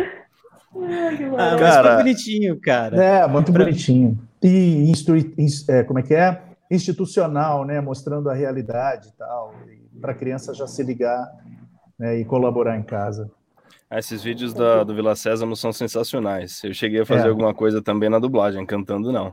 [0.83, 1.89] Ai, que Ah, mas Cara.
[1.95, 3.03] foi bonitinho, cara.
[3.05, 4.19] É, muito bonitinho.
[4.43, 6.43] E instru- ins- é, como é que é?
[6.71, 7.81] Institucional, né?
[7.81, 9.55] Mostrando a realidade e tal,
[10.01, 11.27] para a criança já se ligar
[11.99, 13.31] né, e colaborar em casa.
[13.89, 16.63] Ah, Esses vídeos da- do Vila Sésamo são sensacionais.
[16.65, 17.31] Eu cheguei a fazer É.
[17.31, 19.33] alguma coisa também na dublagem, cantando não.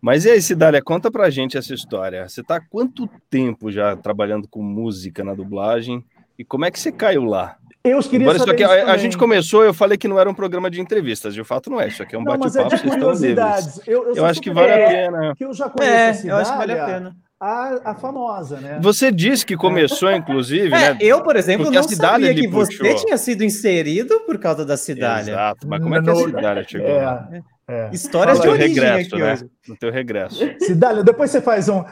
[0.00, 2.28] Mas e aí, Cidália, conta pra gente essa história.
[2.28, 6.04] Você tá há quanto tempo já trabalhando com música na dublagem?
[6.38, 7.56] E como é que você caiu lá?
[7.84, 8.98] Eu queria Agora, isso saber aqui, isso a, a também.
[9.00, 11.88] gente começou, eu falei que não era um programa de entrevistas, de fato não é.
[11.88, 12.80] Isso aqui é um é bate-papo, livres.
[12.82, 13.80] curiosidades.
[13.86, 14.88] Eu, eu Eu acho que vale a É.
[15.06, 15.34] pena.
[15.36, 17.16] que eu já conheço É, a cidade, eu acho que vale a pena.
[17.40, 18.78] A, a famosa, né?
[18.80, 20.98] Você disse que começou, inclusive, É, né?
[21.00, 22.96] eu, por exemplo, Porque a não cidade sabia que você puxou.
[23.04, 25.30] tinha sido inserido por causa da cidade.
[25.30, 26.86] Exato, mas como é que a Cidália chegou?
[26.88, 27.90] É, é.
[27.92, 29.32] Histórias No de teu origem regresso, aqui né?
[29.32, 29.44] hoje.
[29.66, 30.50] No teu regresso.
[30.60, 31.80] Cidália, depois você faz um.
[31.80, 31.84] um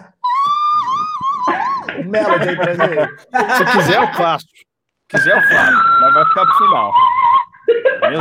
[2.08, 3.56] Melody aí pra gente.
[3.56, 4.46] Se quiser, eu faço.
[5.10, 6.00] Se quiser, eu faço.
[6.00, 6.92] Mas vai ficar pro final.
[8.02, 8.20] Meu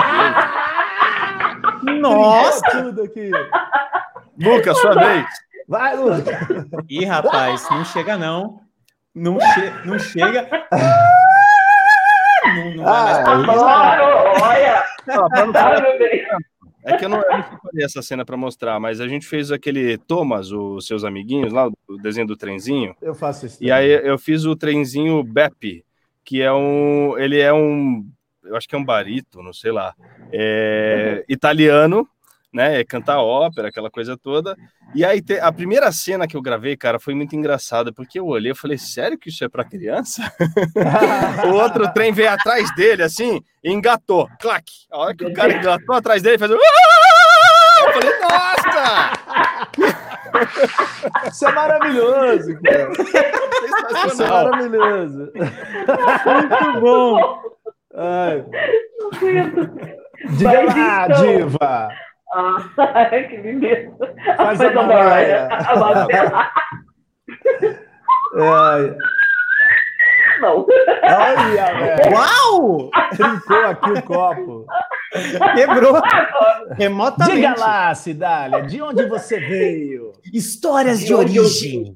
[1.84, 2.00] Deus.
[2.02, 2.72] Nossa!
[2.84, 3.32] Tudo aqui.
[4.40, 5.26] Lucas, sua vez.
[5.68, 6.36] Vai, Lucas.
[6.90, 8.62] Ih, rapaz, não chega não.
[9.14, 10.48] Não, che não chega.
[12.46, 13.46] Não, não vai mais Ah, pra isso.
[13.46, 14.04] Claro,
[14.44, 14.84] olha,
[15.52, 15.76] tá.
[16.86, 19.52] É que eu não, eu não separei essa cena pra mostrar, mas a gente fez
[19.52, 22.96] aquele Thomas, os seus amiguinhos lá, o desenho do trenzinho.
[23.02, 23.58] Eu faço isso.
[23.62, 25.84] E aí eu fiz o trenzinho Beppe,
[26.24, 27.18] que é um.
[27.18, 28.06] Ele é um.
[28.44, 29.94] Eu acho que é um barítono, sei lá.
[30.32, 32.08] É, italiano,
[32.54, 32.84] né?
[32.84, 34.56] Canta ópera, aquela coisa toda.
[34.96, 38.26] E aí te- a primeira cena que eu gravei, cara, foi muito engraçada, porque eu
[38.26, 40.24] olhei e falei, sério que isso é pra criança?
[41.46, 44.28] o outro trem veio atrás dele, assim, e engatou.
[44.40, 44.66] Clac!
[44.92, 46.56] A hora que o cara engatou atrás dele, fez um.
[47.80, 50.09] Eu falei, nossa!
[51.28, 52.92] Isso é maravilhoso, cara.
[54.08, 55.32] Isso é maravilhoso.
[55.36, 57.42] Muito bom.
[57.96, 58.46] Ai.
[60.30, 61.90] Diga lá, então- diva.
[62.32, 63.92] Ah, que beleza.
[64.38, 65.48] Faz a Mariah.
[65.68, 66.52] A Mariah.
[68.36, 68.96] Ai.
[70.42, 70.66] Não.
[71.04, 72.16] Olha, velho.
[72.16, 72.90] Uau!
[73.16, 74.66] Trincou aqui o copo.
[75.56, 76.02] Quebrou
[76.78, 77.36] remotamente.
[77.36, 80.12] Diga lá, Cidália, de onde você veio?
[80.34, 81.96] Histórias de De origem.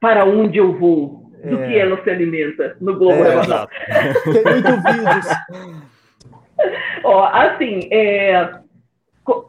[0.00, 1.26] Para onde eu vou?
[1.44, 1.66] Do É.
[1.68, 3.34] que ela se alimenta no Globo É.
[4.32, 5.26] Tem muito vídeos.
[7.04, 8.50] Ó, assim, é,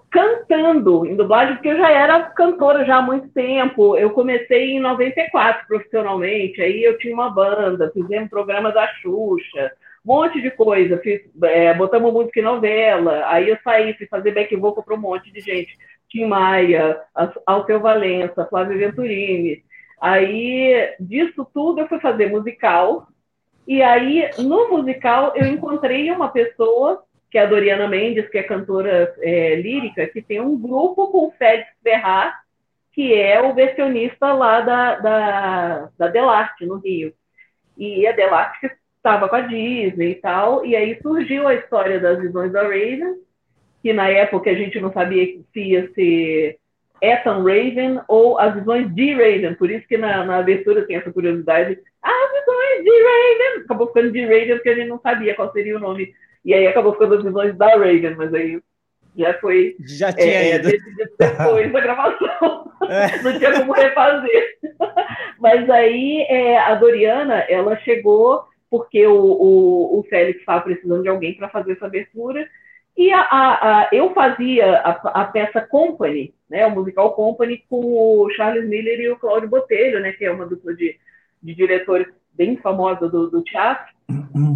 [0.09, 3.95] cantando em dublagem, porque eu já era cantora já há muito tempo.
[3.97, 9.71] Eu comecei em 94 profissionalmente, aí eu tinha uma banda, fizemos programa da Xuxa,
[10.05, 10.97] um monte de coisa.
[10.97, 14.99] Fiz, é, botamos música em novela, aí eu saí, fui fazer back vocal para um
[14.99, 15.77] monte de gente.
[16.09, 19.63] Tim Maia, Al- Alceu Valença, Flávio Venturini.
[19.99, 23.07] Aí, disso tudo, eu fui fazer musical.
[23.67, 28.43] E aí, no musical, eu encontrei uma pessoa, que é a Doriana Mendes, que é
[28.43, 32.41] cantora é, lírica, que tem um grupo com o Félix Ferrar,
[32.93, 37.13] que é o versionista lá da, da, da Delarte, no Rio.
[37.77, 42.19] E a Delarte estava com a Disney e tal, e aí surgiu a história das
[42.19, 43.15] visões da Raven,
[43.81, 46.57] que na época a gente não sabia se ia ser
[47.01, 51.11] Ethan Raven ou as visões de Raven, por isso que na, na abertura tem essa
[51.11, 51.77] curiosidade.
[52.01, 53.63] Ah, as visões de Raven!
[53.63, 56.13] Acabou ficando de Raven porque a gente não sabia qual seria o nome.
[56.47, 58.61] E aí acabou ficando as visões da Raven, mas aí
[59.17, 60.69] já foi Já tinha é, ido.
[60.69, 62.71] decidido depois da gravação.
[62.89, 63.17] É.
[63.21, 64.57] não tinha como refazer.
[65.39, 71.09] Mas aí é, a Doriana, ela chegou porque o, o, o Félix estava precisando de
[71.09, 72.47] alguém para fazer essa abertura.
[72.95, 77.77] E a, a, a- eu fazia a, a peça Company, né, o musical Company, com
[77.85, 80.97] o Charles Miller e o Cláudio Botelho, né, que é uma dupla de,
[81.43, 83.93] de diretores bem famosa do, do teatro.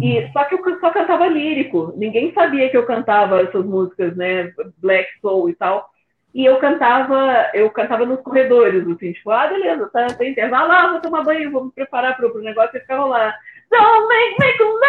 [0.02, 1.92] E, só que eu só cantava lírico.
[1.96, 4.52] Ninguém sabia que eu cantava essas músicas, né?
[4.78, 5.90] Black Soul e tal.
[6.34, 10.92] E eu cantava, eu cantava nos corredores, assim, tipo, ah, beleza, tá, tem intervalo, ah,
[10.92, 13.34] vou tomar banho, vou me preparar pro, pro negócio e ficava lá.
[13.70, 14.80] Don't make me go love,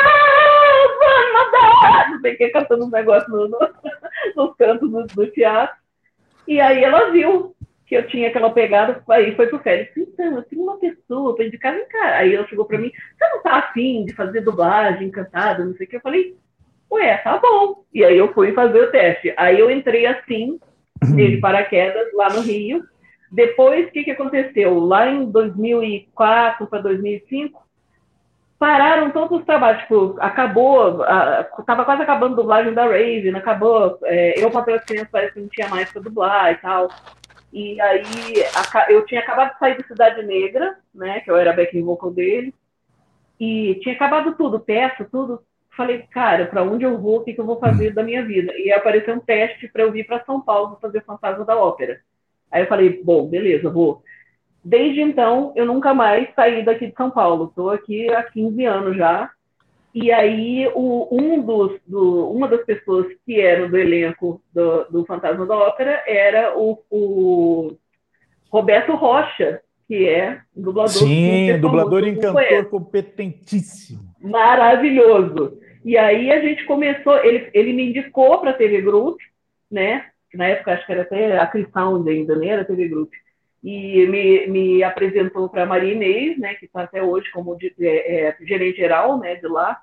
[2.12, 3.60] Não sei o que, cantando uns negócios no, no,
[4.38, 5.76] nos cantos do, do teatro.
[6.47, 7.52] E aí ela viu
[7.93, 11.45] que eu tinha aquela pegada, aí foi pro Félix, então, eu tenho uma pessoa pra
[11.45, 12.15] indicar, vem cá.
[12.17, 15.86] Aí ela chegou pra mim, você não tá afim de fazer dublagem, cantada, não sei
[15.86, 15.95] o que.
[15.97, 16.36] Eu falei,
[16.91, 17.84] ué, tá bom.
[17.93, 19.32] E aí eu fui fazer o teste.
[19.38, 20.60] Aí eu entrei assim,
[21.03, 22.84] de paraquedas, lá no Rio.
[23.32, 24.79] Depois, o que, que aconteceu?
[24.79, 27.62] Lá em 2004 para 2005,
[28.58, 29.82] pararam todos os trabalhos.
[29.84, 33.99] Tipo, acabou, a- tava quase acabando a dublagem da Raven, acabou.
[34.03, 36.88] É, eu, papel de criança, parece que não tinha mais para dublar e tal.
[37.53, 38.03] E aí,
[38.89, 42.51] eu tinha acabado de sair do Cidade Negra, né, que eu era backing vocal dele,
[43.39, 45.39] e tinha acabado tudo, peça, tudo.
[45.77, 48.51] Falei, cara, para onde eu vou, o que, que eu vou fazer da minha vida?
[48.57, 52.01] E apareceu um teste para eu vir para São Paulo fazer Fantasma da Ópera.
[52.51, 54.03] Aí eu falei, bom, beleza, vou.
[54.63, 57.45] Desde então, eu nunca mais saí daqui de São Paulo.
[57.45, 59.29] Estou aqui há 15 anos já.
[59.93, 65.06] E aí, o, um dos, do, uma das pessoas que eram do elenco do, do
[65.06, 67.77] Fantasma da Ópera era o, o
[68.49, 73.99] Roberto Rocha, que é um dublador Sim, dublador e cantor competentíssimo.
[74.19, 75.60] maravilhoso.
[75.86, 79.19] E aí a gente começou, ele, ele me indicou para a TV Group,
[79.69, 80.06] né?
[80.34, 82.47] Na época acho que era até a Cris Sound ainda, né?
[82.47, 83.12] Era a TV Group.
[83.63, 86.56] E me, me apresentou para a Maria Inês, né?
[86.56, 89.36] Que está até hoje como de- é, é, gerente geral, né?
[89.36, 89.80] De lá.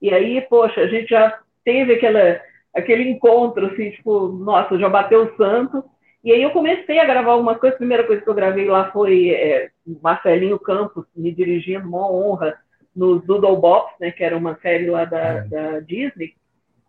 [0.00, 2.40] E aí, poxa, a gente já teve aquela,
[2.74, 5.84] aquele encontro, assim, tipo, nossa, já bateu o santo.
[6.24, 7.76] E aí eu comecei a gravar algumas coisas.
[7.76, 9.70] A primeira coisa que eu gravei lá foi é,
[10.02, 12.58] Marcelinho Campos me dirigindo, uma honra,
[12.94, 16.34] nos Doodle Bops, né, que era uma série lá da, da Disney.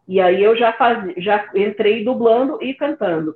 [0.08, 3.36] E aí eu já, faz, já entrei dublando e cantando.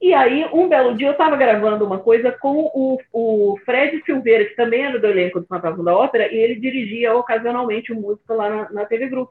[0.00, 4.46] E aí, um belo dia, eu estava gravando uma coisa com o, o Fred Silveira,
[4.46, 8.48] que também era do elenco do Fantasma da Ópera, e ele dirigia ocasionalmente música lá
[8.48, 9.30] na, na TV Group.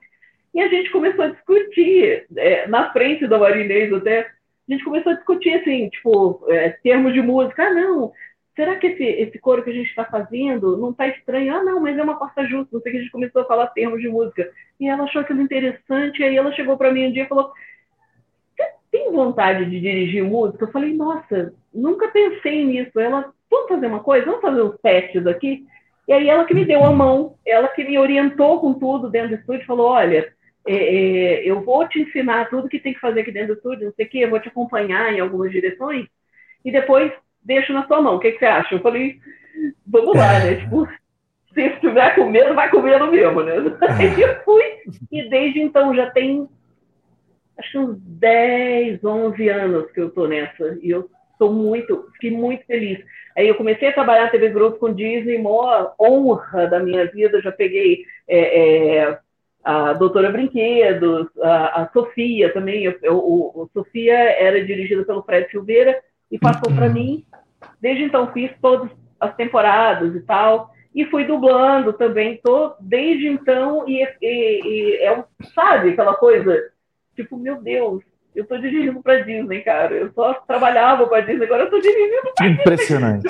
[0.54, 5.12] E a gente começou a discutir, é, na frente da Marinês até, a gente começou
[5.12, 7.64] a discutir, assim, tipo, é, termos de música.
[7.64, 8.12] Ah, não,
[8.56, 11.56] será que esse, esse coro que a gente está fazendo não está estranho?
[11.56, 12.70] Ah, não, mas é uma quarta justa.
[12.72, 14.52] Não sei que a gente começou a falar termos de música.
[14.80, 16.24] E ela achou aquilo interessante.
[16.24, 17.52] Aí ela chegou para mim um dia e falou:
[18.91, 20.65] tem vontade de dirigir música?
[20.65, 22.99] Eu falei: Nossa, nunca pensei nisso.
[22.99, 24.25] Ela, vamos fazer uma coisa?
[24.25, 25.65] Vamos fazer uns testes aqui?
[26.08, 29.30] E aí ela que me deu a mão, ela que me orientou com tudo dentro
[29.30, 30.34] do estúdio, falou: Olha.
[30.67, 33.86] é, é, eu vou te ensinar tudo que tem que fazer aqui dentro do estúdio,
[33.86, 36.06] não sei o quê, eu vou te acompanhar em algumas direções,
[36.63, 37.12] e depois
[37.43, 38.15] deixo na sua mão.
[38.15, 38.75] O que, que você acha?
[38.75, 39.19] Eu falei,
[39.88, 40.56] vamos lá, né?
[40.56, 40.87] Tipo,
[41.54, 43.54] se estiver com medo, vai com medo mesmo, né?
[43.98, 44.63] Aí eu fui,
[45.12, 46.48] e desde então já tem
[47.60, 52.32] acho que uns 10, 11 anos que eu tô nessa, e eu estou muito, fiquei
[52.32, 53.00] muito feliz.
[53.38, 57.42] Aí eu comecei a trabalhar na TV Grupo com Disney, maior honra da minha vida,
[57.42, 59.20] já peguei é, é,
[59.64, 65.24] a Doutora Brinquedos, a, a Sofia também, eu, eu, o, o Sofia era dirigida pelo
[65.24, 66.02] Fred Silveira,
[66.32, 67.26] e passou para mim.
[67.82, 68.90] Desde então fiz todas
[69.20, 75.18] as temporadas e tal, e fui dublando também, tô desde então, e, e, e é
[75.18, 76.72] um, sabe aquela coisa,
[77.24, 78.04] tipo, meu Deus,
[78.36, 79.94] Eu tô dirigindo pra Disney, cara.
[79.96, 83.28] Eu só trabalhava pra Disney, agora eu tô dirigindo pra Impressionante.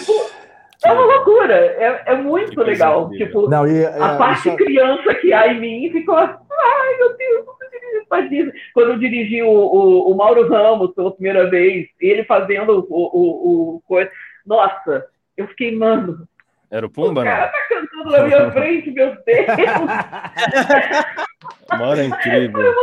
[0.86, 1.54] É uma loucura.
[1.56, 3.10] É, é muito legal.
[3.12, 6.16] Tipo, Não, e, a é, parte isso- criança que há em mim ficou.
[6.18, 8.54] Ai, meu Deus, eu tô dirigindo pra Disney.
[8.74, 13.76] Quando eu dirigi o, o, o Mauro Ramos pela primeira vez, ele fazendo o, o,
[13.78, 14.12] o coisa.
[14.46, 15.06] Nossa,
[15.38, 16.28] eu fiquei, mano,
[16.70, 17.52] Era o o Pumba, cara não?
[17.52, 19.48] tá cantando na minha frente, meu Deus.
[21.72, 22.76] Uma hora é incrível.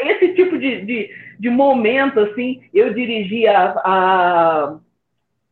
[0.00, 4.76] Esse tipo de, de, de momento, assim, eu dirigi a, a,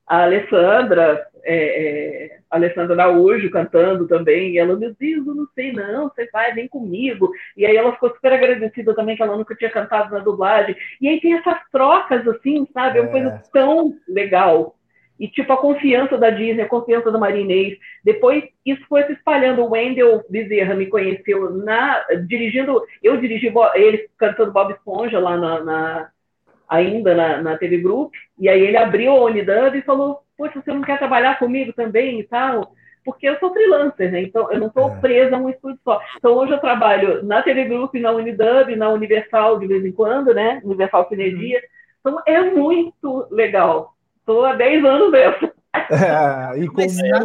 [0.06, 5.46] a Alessandra, é, é, a Alessandra Araújo cantando também, e ela, meu Deus, eu não
[5.54, 7.30] sei não, você vai, vem comigo.
[7.56, 10.74] E aí ela ficou super agradecida também, que ela nunca tinha cantado na dublagem.
[11.00, 12.98] E aí tem essas trocas, assim, sabe?
[12.98, 13.12] É uma É.
[13.12, 14.77] coisa tão legal.
[15.18, 17.76] E, tipo, a confiança da Disney, a confiança da Marinês.
[18.04, 19.62] Depois, isso foi se espalhando.
[19.64, 22.82] O Wendell Bezerra me conheceu na, dirigindo...
[23.02, 26.08] Eu dirigi ele cantando Bob Esponja lá na, na-
[26.68, 28.12] ainda na, na TV Group.
[28.38, 32.20] E aí ele abriu a Unidub e falou, poxa, você não quer trabalhar comigo também
[32.20, 32.72] e tal?
[33.04, 34.20] Porque eu sou freelancer, né?
[34.22, 34.96] Então, eu não estou É.
[35.00, 36.00] presa a um estúdio só.
[36.18, 40.34] Então, hoje eu trabalho na TV Group, na Unidub, na Universal de vez em quando,
[40.34, 40.60] né?
[40.62, 41.60] Universal Cinedia.
[42.00, 43.94] Então, é muito legal.
[44.28, 45.50] Estou há 10 anos dessa.
[45.90, 46.82] É, e com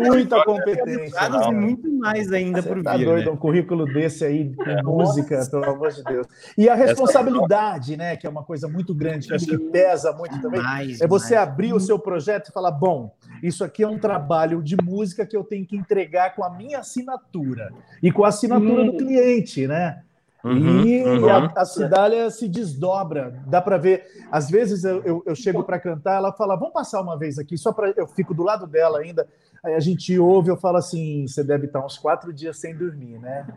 [0.09, 1.19] muita competência.
[1.49, 3.31] E muito mais ainda Você por tá vir, doido, né?
[3.31, 6.27] um currículo desse aí com música, pelo amor de Deus.
[6.57, 10.41] E a responsabilidade, né, que é uma coisa muito grande, que acho que pesa muito
[10.41, 11.49] também, Mais, é você mais.
[11.49, 15.35] abrir o seu projeto e falar: bom, isso aqui é um trabalho de música que
[15.35, 18.91] eu tenho que entregar com a minha assinatura e com a assinatura Hum.
[18.91, 20.03] do cliente, né?
[20.43, 21.29] Uhum, e uhum.
[21.29, 24.03] a, a Cidália se desdobra, dá para ver.
[24.29, 27.57] Às vezes eu, eu, eu chego para cantar, ela fala: vamos passar uma vez aqui,
[27.57, 29.25] só para eu fico do lado dela ainda.
[29.63, 33.17] Aí a gente ouve, eu falo assim: você deve estar uns quatro dias sem dormir,
[33.19, 33.47] né?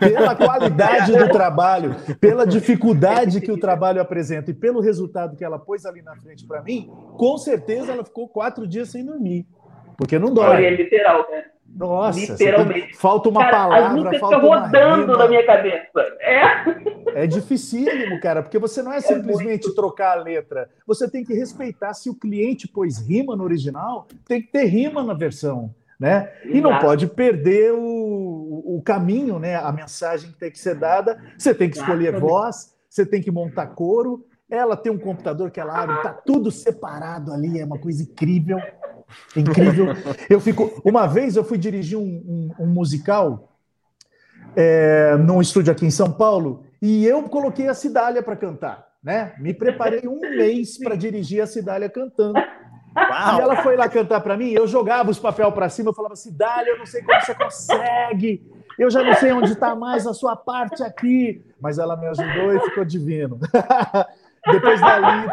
[0.00, 5.58] Pela qualidade do trabalho, pela dificuldade que o trabalho apresenta e pelo resultado que ela
[5.58, 9.46] pôs ali na frente para mim, com certeza ela ficou quatro dias sem dormir.
[9.98, 10.64] Porque não dói.
[10.64, 11.44] é literal, né?
[11.66, 12.96] Nossa, literalmente.
[12.96, 15.16] falta uma Cara, as palavra, músicas ficam uma rodando rima.
[15.18, 16.00] na minha cabeça.
[16.20, 17.22] É.
[17.22, 20.68] É dificílimo, cara, porque você não é simplesmente trocar a letra.
[20.86, 25.02] Você tem que respeitar se o cliente pôs rima no original, tem que ter rima
[25.02, 26.32] na versão, né?
[26.44, 29.56] E não pode perder o, o caminho, né?
[29.56, 31.20] A mensagem que tem que ser dada.
[31.38, 34.24] Você tem que escolher voz, você tem que montar coro.
[34.50, 38.58] Ela tem um computador que ela abre, tá tudo separado ali, é uma coisa incrível.
[39.36, 39.86] Incrível.
[40.28, 40.80] Eu fico.
[40.84, 42.02] Uma vez eu fui dirigir um,
[42.58, 43.52] um- um musical
[44.56, 49.34] é, num estúdio aqui em São Paulo e eu coloquei a Cidália para cantar, né?
[49.38, 52.38] Me preparei um mês para dirigir a Cidália cantando.
[52.38, 56.14] E ela foi lá cantar para mim, eu jogava os papel para cima, eu falava,
[56.14, 58.48] Cidália, eu não sei como você consegue,
[58.78, 61.44] eu já não sei onde está mais a sua parte aqui.
[61.60, 63.40] Mas ela me ajudou e ficou divino.
[64.46, 65.26] Depois dali,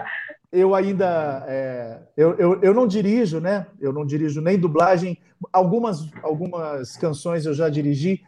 [0.51, 1.45] eu ainda.
[1.47, 3.67] é, eu, eu, eu não dirijo, né?
[3.79, 5.17] Eu não dirijo nem dublagem.
[5.51, 8.21] Algumas, algumas canções eu já dirigi,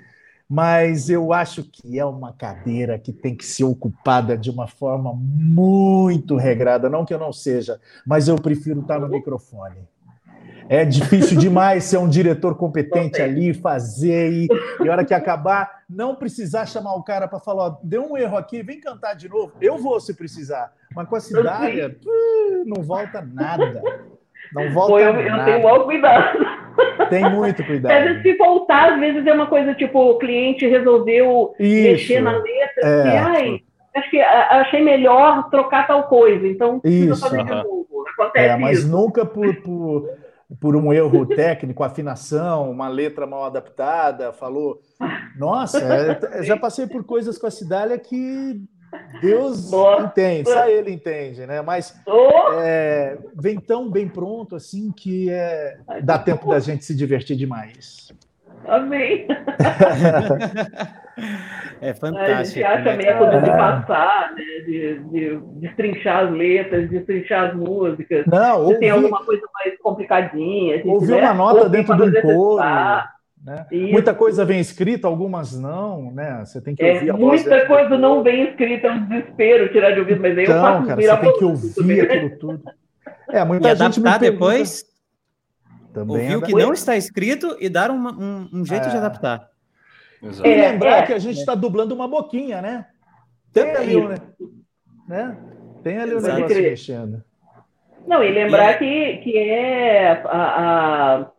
[0.49, 5.13] mas eu acho que é uma cadeira que tem que ser ocupada de uma forma
[5.13, 6.89] muito regrada.
[6.89, 9.87] Não que eu não seja, mas eu prefiro estar no microfone.
[10.69, 14.47] É difícil demais ser um diretor competente ali, fazer e,
[14.83, 18.37] e hora que acabar, não precisar chamar o cara para falar, ó, deu um erro
[18.37, 19.51] aqui, vem cantar de novo.
[19.61, 21.95] Eu vou se precisar, mas com a Cidália,
[22.65, 23.81] não volta nada.
[24.53, 25.45] Não volta Pô, eu, eu nada.
[25.45, 26.39] tenho o maior cuidado.
[27.09, 28.03] Tem muito Às cuidado.
[28.03, 32.23] vezes, se voltar, às vezes é uma coisa tipo, o cliente resolveu mexer Isso.
[32.23, 33.05] na letra, É.
[33.05, 33.59] e, ai,
[33.95, 37.21] acho que achei melhor trocar tal coisa, então precisa Isso.
[37.21, 37.87] fazer de novo.
[38.19, 38.87] Acontece É, mas isso.
[38.89, 40.09] nunca por, por,
[40.59, 44.81] por um erro técnico, afinação, uma letra mal adaptada, falou.
[45.37, 48.61] Nossa, é, eu já passei por coisas com a Cidália que
[49.21, 50.05] Deus Nossa.
[50.05, 51.61] entende, só ele entende, né?
[51.61, 51.95] Mas
[52.61, 58.11] é, vem tão bem pronto assim que é, dá tempo da gente se divertir demais.
[58.67, 59.27] amém.
[61.81, 62.45] É A fantástico.
[62.59, 62.97] gente acha né?
[62.97, 63.57] método de É.
[63.57, 68.25] passar, né, de, de destrinchar as letras, destrinchar as músicas.
[68.25, 70.73] Não, Se tem ouvi, alguma coisa mais complicadinha.
[70.75, 72.63] a gente, ouvi né, uma nota ouvir dentro de um coro.
[73.45, 73.65] né?
[73.71, 73.91] Isso.
[73.91, 76.43] Muita coisa vem escrita, algumas não, né?
[76.45, 79.71] Você tem que É, ouvir a voz muita coisa não bem escrita, é um desespero
[79.71, 82.63] tirar de ouvido, mas aí eu Então, faço cara, você tem que ouvir aquilo tudo.
[83.29, 84.85] É, muita E gente adaptar depois,
[85.93, 88.97] Também ouvir o que não está escrito e dar uma- um, um jeito de É.
[88.99, 89.52] adaptar.
[90.23, 90.47] Exato.
[90.47, 91.05] E É, lembrar é.
[91.05, 92.85] que a gente está dublando uma boquinha, né?
[93.51, 94.15] Tem É ali, né?
[95.07, 95.37] né?
[95.83, 96.35] Tem ali o Exato.
[96.35, 96.69] negócio Crer.
[96.71, 97.23] mexendo.
[98.07, 101.31] Não, e lembrar que, que é a, a-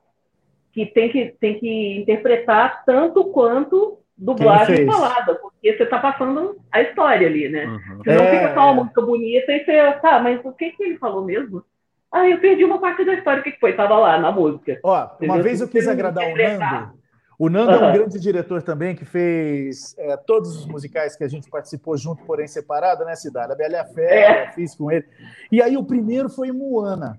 [0.73, 6.81] que tem que tem que interpretar tanto quanto dublagem falada, porque você tá passando a
[6.83, 7.67] história ali, né?
[7.67, 8.03] Uhum.
[8.05, 8.31] Senão É.
[8.31, 11.63] fica só uma música bonita e você, tá, mas o que, que ele falou mesmo?
[12.11, 13.73] Ah, eu perdi uma parte da história, o que, que foi?
[13.75, 14.79] Tava lá na música.
[14.85, 15.43] Ó, uma Entendeu?
[15.43, 16.37] vez eu quis agradar o.
[16.37, 17.04] Nando.
[17.39, 21.29] O Nando é um grande diretor também, que fez é, todos os musicais que a
[21.29, 23.53] gente participou junto, porém separado, né, Cidade?
[23.53, 24.11] A Bela e a Fera,
[24.47, 24.53] É.
[24.53, 25.05] fiz com ele.
[25.51, 27.19] E aí o primeiro foi Moana.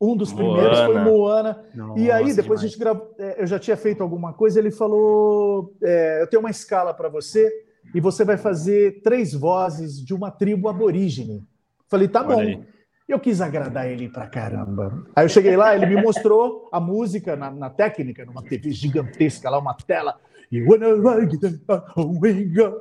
[0.00, 1.62] Um dos primeiros foi Moana.
[1.74, 1.98] Moana.
[1.98, 2.70] E aí, Nossa, depois a demais.
[2.72, 3.14] gente gravou.
[3.18, 7.10] é, Eu já tinha feito alguma coisa, ele falou: é, Eu tenho uma escala para
[7.10, 7.52] você,
[7.94, 11.44] e você vai fazer três vozes de uma tribo aborígene.
[11.86, 12.40] Falei, tá Olha bom.
[12.40, 12.64] aí.
[13.10, 15.04] Eu quis agradar ele pra caramba.
[15.16, 19.50] Aí eu cheguei lá, ele me mostrou a música na, na técnica, numa TV gigantesca
[19.50, 20.16] lá, uma tela.
[20.50, 20.62] E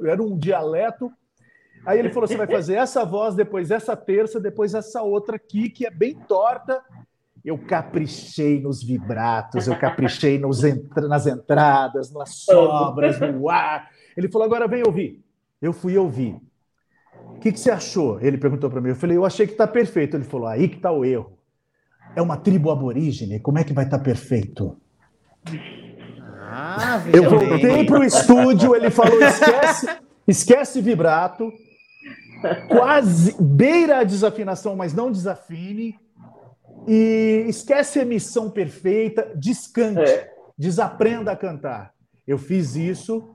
[0.05, 1.11] Era um dialeto.
[1.86, 5.69] Aí ele falou: você vai fazer essa voz, depois essa terça, depois essa outra aqui,
[5.69, 6.82] que é bem torta.
[7.43, 13.89] Eu caprichei nos vibratos, eu caprichei nos entra- nas entradas, nas sobras, no ar.
[14.15, 15.23] Ele falou: agora vem ouvir.
[15.61, 16.38] Eu fui ouvir.
[17.36, 18.19] O que, que você achou?
[18.21, 18.89] Ele perguntou para mim.
[18.89, 20.15] Eu falei: eu achei que está perfeito.
[20.17, 21.38] Ele falou: aí que está o erro.
[22.15, 24.75] É uma tribo aborígene, como é que vai estar perfeito?
[26.51, 29.88] Ah, Eu voltei para o estúdio, ele falou: esquece,
[30.27, 31.51] esquece vibrato,
[32.67, 35.99] quase beira a desafinação, mas não desafine,
[36.88, 40.32] e esquece a emissão perfeita, descante, É.
[40.57, 41.93] desaprenda a cantar.
[42.25, 43.30] Eu fiz isso.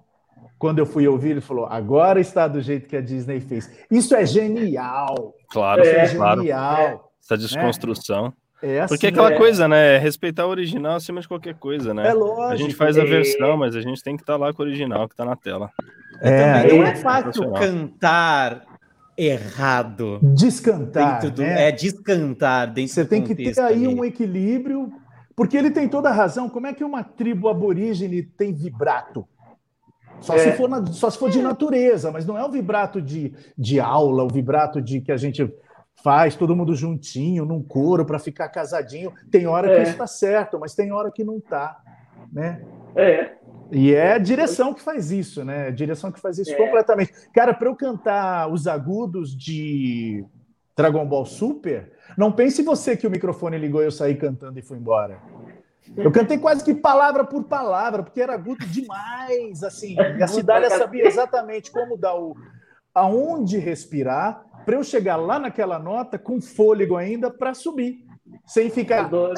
[0.58, 3.70] Quando eu fui ouvir, ele falou: agora está do jeito que a Disney fez.
[3.90, 5.34] Isso é genial.
[5.50, 6.40] Claro, Isso é claro.
[6.40, 7.12] genial.
[7.22, 8.32] Essa desconstrução.
[8.62, 9.36] É assim, Porque é aquela é.
[9.36, 9.98] coisa, né?
[9.98, 12.08] Respeitar o original acima de qualquer coisa, né?
[12.08, 12.42] É lógico.
[12.52, 13.04] A gente faz a é.
[13.04, 15.70] versão, mas a gente tem que estar lá com o original que tá na tela.
[16.20, 18.64] É, Também não é é fácil cantar
[19.16, 20.18] errado.
[20.22, 21.20] descantar.
[21.20, 21.68] Dentro do- né?
[21.68, 24.92] É descantar dentro Você do tem que ter aí um equilíbrio,
[25.36, 26.48] porque ele tem toda a razão.
[26.48, 29.26] Como é que uma tribo aborígene tem vibrato?
[30.20, 30.38] Só, É.
[30.38, 33.78] se, for na- só se for de natureza, mas não é o vibrato de, de
[33.80, 35.52] aula, o vibrato de que a gente
[36.02, 39.12] faz todo mundo juntinho, num coro, para ficar casadinho.
[39.30, 39.82] Tem hora que É.
[39.82, 41.78] isso está certo, mas tem hora que não está.
[42.32, 42.62] Né?
[42.96, 43.32] É.
[43.70, 45.68] E é a direção que faz isso, né?
[45.68, 46.56] A direção que faz isso É.
[46.56, 47.12] completamente.
[47.34, 50.24] Cara, para eu cantar os agudos de
[50.76, 54.62] Dragon Ball Super, não pense você que o microfone ligou e eu saí cantando e
[54.62, 55.18] fui embora.
[55.96, 59.96] Eu cantei quase que palavra por palavra, porque era agudo demais, assim.
[60.18, 62.34] E a Cidália sabia exatamente como dar o
[62.94, 68.06] aonde respirar para eu chegar lá naquela nota com fôlego ainda para subir,
[68.46, 69.34] sem ficar, Adoro.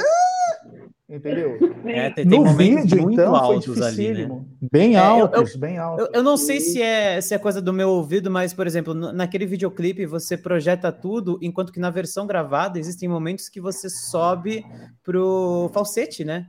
[1.09, 1.59] Entendeu?
[1.87, 4.29] É, tem, tem no vídeo, muito então, altos ali, né?
[4.73, 6.05] Bem É, eu- altos, bem altos.
[6.07, 8.93] Eu, eu não sei se é, se é coisa do meu ouvido, mas, por exemplo,
[8.93, 14.65] naquele videoclipe você projeta tudo, enquanto que na versão gravada existem momentos que você sobe
[15.05, 16.49] pro falsete, né?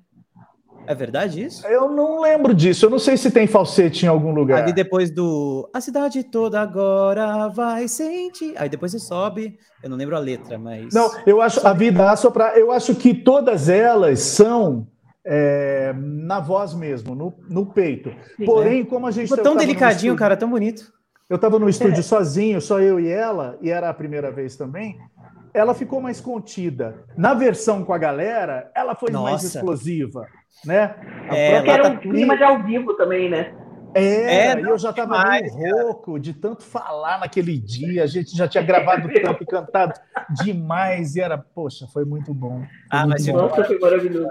[0.88, 1.68] É verdade isso?
[1.68, 2.86] Eu não lembro disso.
[2.86, 4.64] Eu não sei se tem falsete em algum lugar.
[4.64, 8.54] Ali depois do A cidade toda agora vai sentir.
[8.58, 9.58] Aí depois você sobe.
[9.84, 10.94] Eu não lembro a letra, mas.
[10.94, 12.58] Não, eu acho a vida soprar.
[12.58, 14.88] Eu acho que todas elas são
[15.26, 18.10] é, na voz mesmo, no, no peito.
[18.46, 20.94] Porém, como a gente Ficou tão delicadinho, estúdio- cara, tão bonito.
[21.30, 24.98] Eu estava no estúdio sozinho, só eu e ela, e era a primeira vez também.
[25.54, 27.04] Ela ficou mais contida.
[27.18, 29.58] Na versão com a galera, ela foi mais Nossa.
[29.58, 30.26] explosiva,
[30.66, 30.96] né?
[31.30, 33.54] A É, própria era um Tatuí- clima de ao vivo também, né?
[33.94, 35.50] É, É, e eu já estava meio
[35.82, 38.04] rouco de tanto falar naquele dia.
[38.04, 39.94] A gente já tinha gravado tanto e cantado
[40.44, 41.16] demais.
[41.16, 42.60] E era, poxa, foi muito bom.
[42.60, 43.38] Foi Ah, muito mas bom.
[43.38, 44.28] Nossa, foi maravilhoso.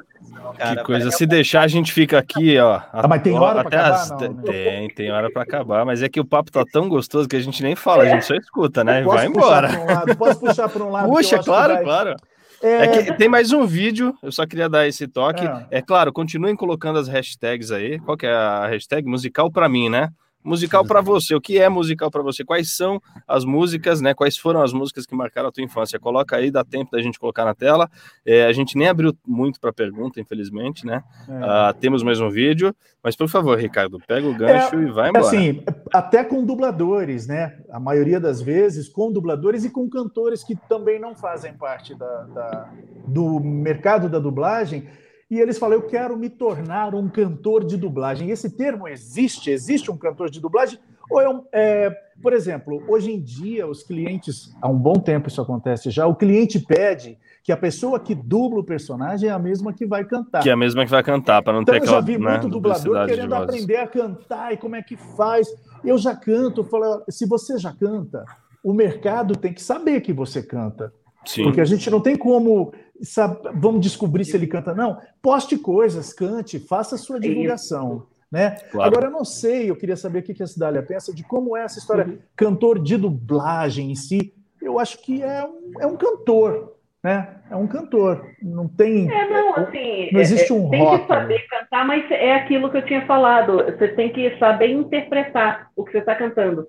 [0.57, 1.11] Cara, que coisa.
[1.11, 2.81] Se deixar, a gente fica aqui, ó.
[2.93, 4.43] Ah, mas tem hora até acabar, as- não, né?
[4.45, 5.85] Tem, tem hora pra acabar.
[5.85, 8.24] Mas é que o papo tá tão gostoso que a gente nem fala, a gente
[8.24, 9.01] só escuta, né?
[9.01, 9.68] E vai embora.
[9.81, 10.16] um lado?
[10.16, 11.09] Posso puxar para um lado?
[11.11, 12.16] Puxa, claro, vai- claro.
[12.63, 15.45] É, É tem mais um vídeo, eu só queria dar esse toque.
[15.47, 15.67] Ah.
[15.71, 17.99] É claro, continuem colocando as hashtags aí.
[18.01, 19.07] Qual que é a hashtag?
[19.09, 20.11] Musical pra mim, né?
[20.47, 21.35] Musical pra você.
[21.35, 22.45] O que é musical pra você?
[22.45, 24.15] Quais são as músicas, né?
[24.15, 25.99] Quais foram as músicas que marcaram a tua infância?
[25.99, 27.91] Coloca aí, dá tempo da gente colocar na tela.
[28.25, 31.03] É, a gente nem abriu muito para pergunta, infelizmente, né?
[31.29, 31.33] É.
[31.43, 35.27] Ah, temos mais um vídeo, mas por favor, Ricardo, pega o gancho e vai embora.
[35.27, 37.59] Assim, até com dubladores, né?
[37.71, 42.23] A maioria das vezes com dubladores e com cantores que também não fazem parte da,
[42.23, 42.71] da-
[43.07, 44.87] do mercado da dublagem.
[45.31, 48.31] E eles falam: Eu quero me tornar um cantor de dublagem.
[48.31, 49.51] Esse termo existe?
[49.51, 50.79] Existe um cantor de dublagem?
[51.11, 55.29] Ou é, um, é, por exemplo, hoje em dia, os clientes, há um bom tempo
[55.29, 59.39] isso acontece já, o cliente pede que a pessoa que dubla o personagem é a
[59.39, 60.43] mesma que vai cantar.
[60.43, 62.18] Que é a mesma que vai cantar, para não Então ter eu aquela já vi
[62.18, 65.47] né, muito dublador querendo aprender a cantar e como é que faz.
[65.85, 68.24] Eu já canto, eu falo, se você já canta,
[68.64, 70.93] o mercado tem que saber que você canta.
[71.27, 71.43] Sim.
[71.45, 72.72] Porque a gente não tem como
[73.03, 74.74] sab- vamos descobrir se ele canta.
[74.74, 78.07] Não, poste coisas, cante, faça a sua divulgação.
[78.31, 78.51] né?
[78.72, 78.91] Claro.
[78.91, 81.62] Agora, eu não sei, eu queria saber o que a Cidália pensa de como é
[81.64, 84.35] essa história, cantor de dublagem em si.
[84.61, 87.37] Eu acho que é um, é um cantor, né?
[87.49, 88.27] É um cantor.
[88.43, 89.09] Não tem.
[89.11, 92.79] É, não, assim, Não existe é- um tem que saber cantar, mas é aquilo que
[92.79, 93.59] eu tinha falado.
[93.64, 96.66] Você tem que saber interpretar o que você está cantando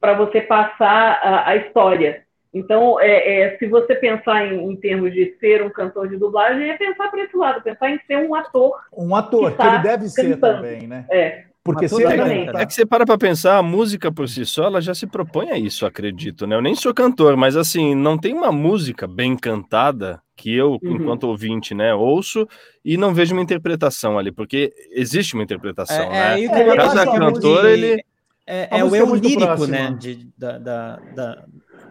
[0.00, 2.22] para você passar a, a história.
[2.52, 6.70] Então, é, é, se você pensar em, em termos de ser um cantor de dublagem,
[6.70, 8.72] é pensar por esse lado, pensar em ser um ator.
[8.96, 10.56] Um ator, que que, tá ele deve ser cantando.
[10.56, 11.04] também, né?
[11.10, 12.62] É, Porque se canta.
[12.62, 15.50] É que você para pra pensar, a música por si só, ela já se propõe
[15.50, 16.54] a isso, acredito, né?
[16.56, 20.92] Eu nem sou cantor, mas assim, não tem uma música bem cantada que eu, Uhum.
[20.96, 22.46] enquanto ouvinte, né, ouço
[22.84, 26.40] e não vejo uma interpretação ali, porque existe uma interpretação, É, é né?
[26.40, 28.04] É, eu eu acho acho que a o cantor, de- ele-
[28.46, 29.96] É, é o é eu lírico, né?
[29.98, 31.44] De, da, da, da-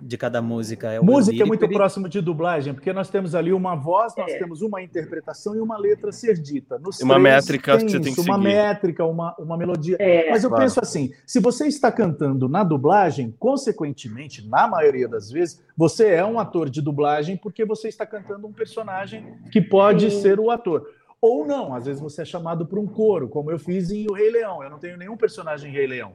[0.05, 0.91] de cada música.
[0.91, 4.37] É Música é muito próximo de dublagem, porque nós temos ali uma voz, nós É.
[4.37, 6.77] temos uma interpretação e uma letra ser dita.
[6.77, 8.43] Nos Uma três métrica que você tem que Uma seguir.
[8.47, 9.97] métrica, uma, uma melodia.
[9.99, 10.63] é, Mas eu Claro.
[10.63, 16.23] penso assim: se você está cantando na dublagem, consequentemente, na maioria das vezes, você é
[16.23, 20.21] um ator de dublagem porque você está cantando um personagem que pode Sim.
[20.21, 20.87] ser o ator.
[21.19, 24.13] Ou não, às vezes você é chamado para um coro, como eu fiz em O
[24.13, 24.61] Rei Leão.
[24.61, 26.13] Eu não tenho nenhum personagem em Rei Leão.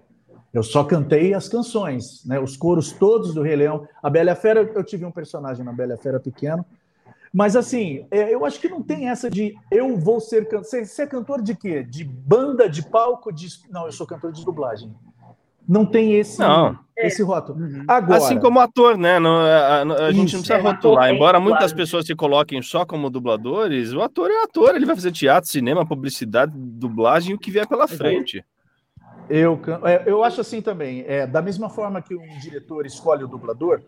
[0.53, 2.41] Eu só cantei as canções, né?
[2.41, 3.87] Os coros todos do Rei Leão.
[4.03, 6.65] A Bela a Fera, eu tive um personagem na Bela Fera pequeno.
[7.33, 10.65] Mas assim, é, eu acho que não tem essa de eu vou ser cantor.
[10.65, 11.85] Você, é cantor de quê?
[11.85, 13.33] De banda, de palco?
[13.33, 13.47] De...
[13.71, 14.93] Não, eu sou cantor de dublagem.
[15.69, 16.77] Não tem esse, Não.
[16.97, 17.61] esse rótulo.
[17.61, 17.85] Uhum.
[17.87, 19.21] Agora, Assim como ator, né?
[19.21, 21.15] Não, a, a- a gente não precisa É, ator rotular.
[21.15, 21.77] Embora muitas claro.
[21.77, 25.87] pessoas se coloquem só como dubladores, o ator é ator, ele vai fazer teatro, cinema,
[25.87, 28.45] publicidade, dublagem, o que vier pela frente.
[29.31, 31.05] Eu, é, eu acho assim também.
[31.07, 33.81] É, da mesma forma que um diretor escolhe o dublador,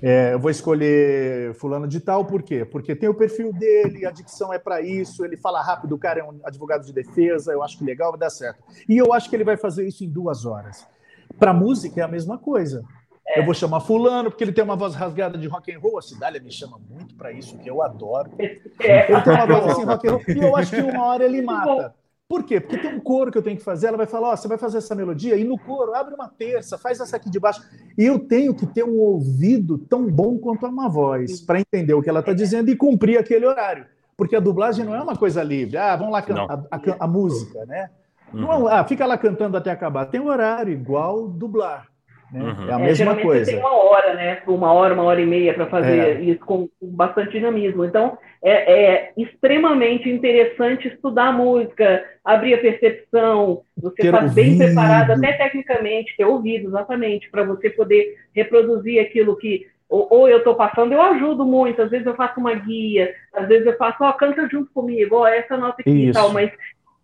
[0.00, 2.64] é, eu vou escolher fulano de tal, por quê?
[2.64, 6.20] Porque tem o perfil dele, a dicção é para isso, ele fala rápido, o cara
[6.20, 8.62] é um advogado de defesa, eu acho que legal, vai dar certo.
[8.88, 10.86] E eu acho que ele vai fazer isso em duas horas.
[11.36, 12.84] Para música é a mesma coisa.
[13.36, 15.98] Eu vou chamar fulano porque ele tem uma voz rasgada de rock and roll.
[15.98, 18.30] A Cidália me chama muito para isso, que eu adoro.
[18.80, 19.12] é.
[19.12, 21.42] Ele tem uma voz assim, rock and roll, e eu acho que uma hora ele
[21.42, 21.94] mata.
[22.30, 22.60] Por quê?
[22.60, 23.88] Porque tem um coro que eu tenho que fazer.
[23.88, 26.78] Ela vai falar: Ó, você vai fazer essa melodia, e no coro, abre uma terça,
[26.78, 27.60] faz essa aqui de baixo.
[27.98, 32.00] E eu tenho que ter um ouvido tão bom quanto uma voz, para entender o
[32.00, 33.84] que ela está dizendo e cumprir aquele horário.
[34.16, 35.76] Porque a dublagem não é uma coisa livre.
[35.76, 37.90] Ah, vamos lá cantar a, a- a música, né?
[38.32, 38.40] Uhum.
[38.42, 40.06] Não, ah, fica lá cantando até acabar.
[40.06, 41.89] Tem um horário igual dublar.
[42.32, 42.40] Né?
[42.42, 42.68] Uhum.
[42.68, 43.44] É a É, mesma geralmente coisa.
[43.44, 44.42] Você tem uma hora, né?
[44.46, 46.20] Uma hora, uma hora e meia para fazer É.
[46.20, 47.84] isso com, com bastante dinamismo.
[47.84, 54.64] Então, é, é extremamente interessante estudar a música, abrir a percepção, você estar bem ouvido.
[54.66, 59.66] preparado, até tecnicamente, ter ouvido, exatamente, para você poder reproduzir aquilo que.
[59.88, 61.82] Ou, ou eu estou passando, eu ajudo muito.
[61.82, 65.26] Às vezes eu faço uma guia, às vezes eu faço, ó, canta junto comigo, ó,
[65.26, 66.12] essa nota aqui e Isso.
[66.18, 66.50] tal, mas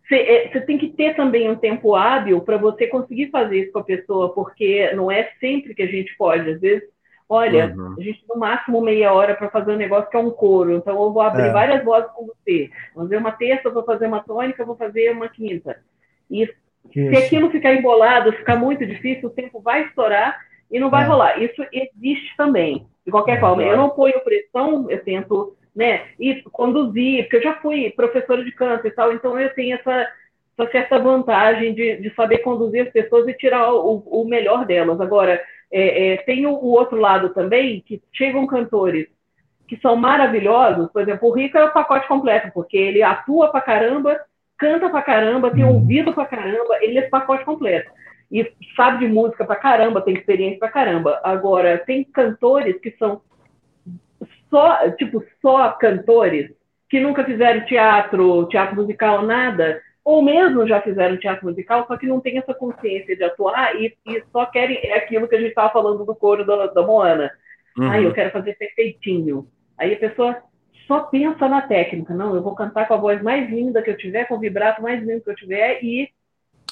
[0.08, 3.84] você tem que ter também um tempo hábil para você conseguir fazer isso com a
[3.84, 6.48] pessoa, porque não é sempre que a gente pode.
[6.48, 6.88] Às vezes,
[7.28, 7.96] olha, Uhum.
[7.98, 10.94] a gente no máximo meia hora para fazer um negócio que é um coro, então
[11.02, 11.52] eu vou abrir É.
[11.52, 12.70] várias vozes com você.
[12.94, 15.76] Vou fazer uma terça, vou fazer uma tônica, vou fazer uma quinta.
[16.30, 16.46] E
[16.92, 17.18] se Isso.
[17.26, 20.38] aquilo ficar embolado, ficar muito difícil, o tempo vai estourar
[20.70, 21.06] e não vai É.
[21.06, 21.42] rolar.
[21.42, 22.86] Isso existe também.
[23.04, 27.42] De qualquer É, forma, eu não ponho pressão, eu tento né, e conduzir, porque eu
[27.42, 30.08] já fui professora de canto e tal, então eu tenho essa,
[30.58, 34.98] essa certa vantagem de, de saber conduzir as pessoas e tirar o, o melhor delas.
[35.00, 35.40] Agora,
[35.70, 39.06] é, é, tem o, o outro lado também, que chegam cantores
[39.68, 43.60] que são maravilhosos, por exemplo, o Rico é o pacote completo, porque ele atua pra
[43.60, 44.18] caramba,
[44.56, 47.90] canta pra caramba, tem ouvido pra caramba, ele é esse pacote completo.
[48.30, 51.20] E sabe de música pra caramba, tem experiência pra caramba.
[51.22, 53.20] Agora, tem cantores que são
[54.50, 56.50] só, tipo, só cantores,
[56.88, 62.06] que nunca fizeram teatro, teatro musical, nada, ou mesmo já fizeram teatro musical, só que
[62.06, 65.48] não tem essa consciência de atuar e, e só querem, é aquilo que a gente
[65.48, 67.30] estava falando do coro da, da Moana.
[67.76, 67.90] Uhum.
[67.90, 69.48] Ai, eu quero fazer perfeitinho.
[69.76, 70.42] Aí a pessoa
[70.86, 72.14] só pensa na técnica.
[72.14, 74.80] Não, eu vou cantar com a voz mais linda que eu tiver, com o vibrato
[74.80, 76.08] mais lindo que eu tiver e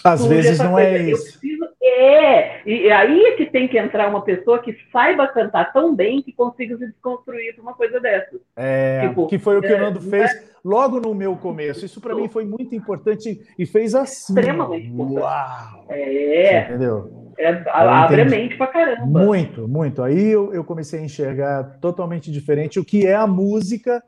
[0.04, 1.04] Às vezes não é coisa.
[1.10, 1.38] Eu isso.
[1.40, 5.94] preciso- É, e aí é que tem que entrar uma pessoa que saiba cantar tão
[5.94, 8.36] bem que consiga se desconstruir para uma coisa dessa.
[8.56, 10.30] É, Tipo, que foi o que é, o Nando fez
[10.64, 11.84] logo no meu começo.
[11.84, 14.32] Isso para mim foi muito importante e fez assim.
[14.34, 15.18] Extremamente importante.
[15.20, 15.84] Uau!
[15.90, 17.32] É, Entendeu?
[17.38, 19.06] é abre a mente pra caramba.
[19.06, 20.02] Muito, muito.
[20.02, 24.02] Aí eu, eu comecei a enxergar totalmente diferente o que é a música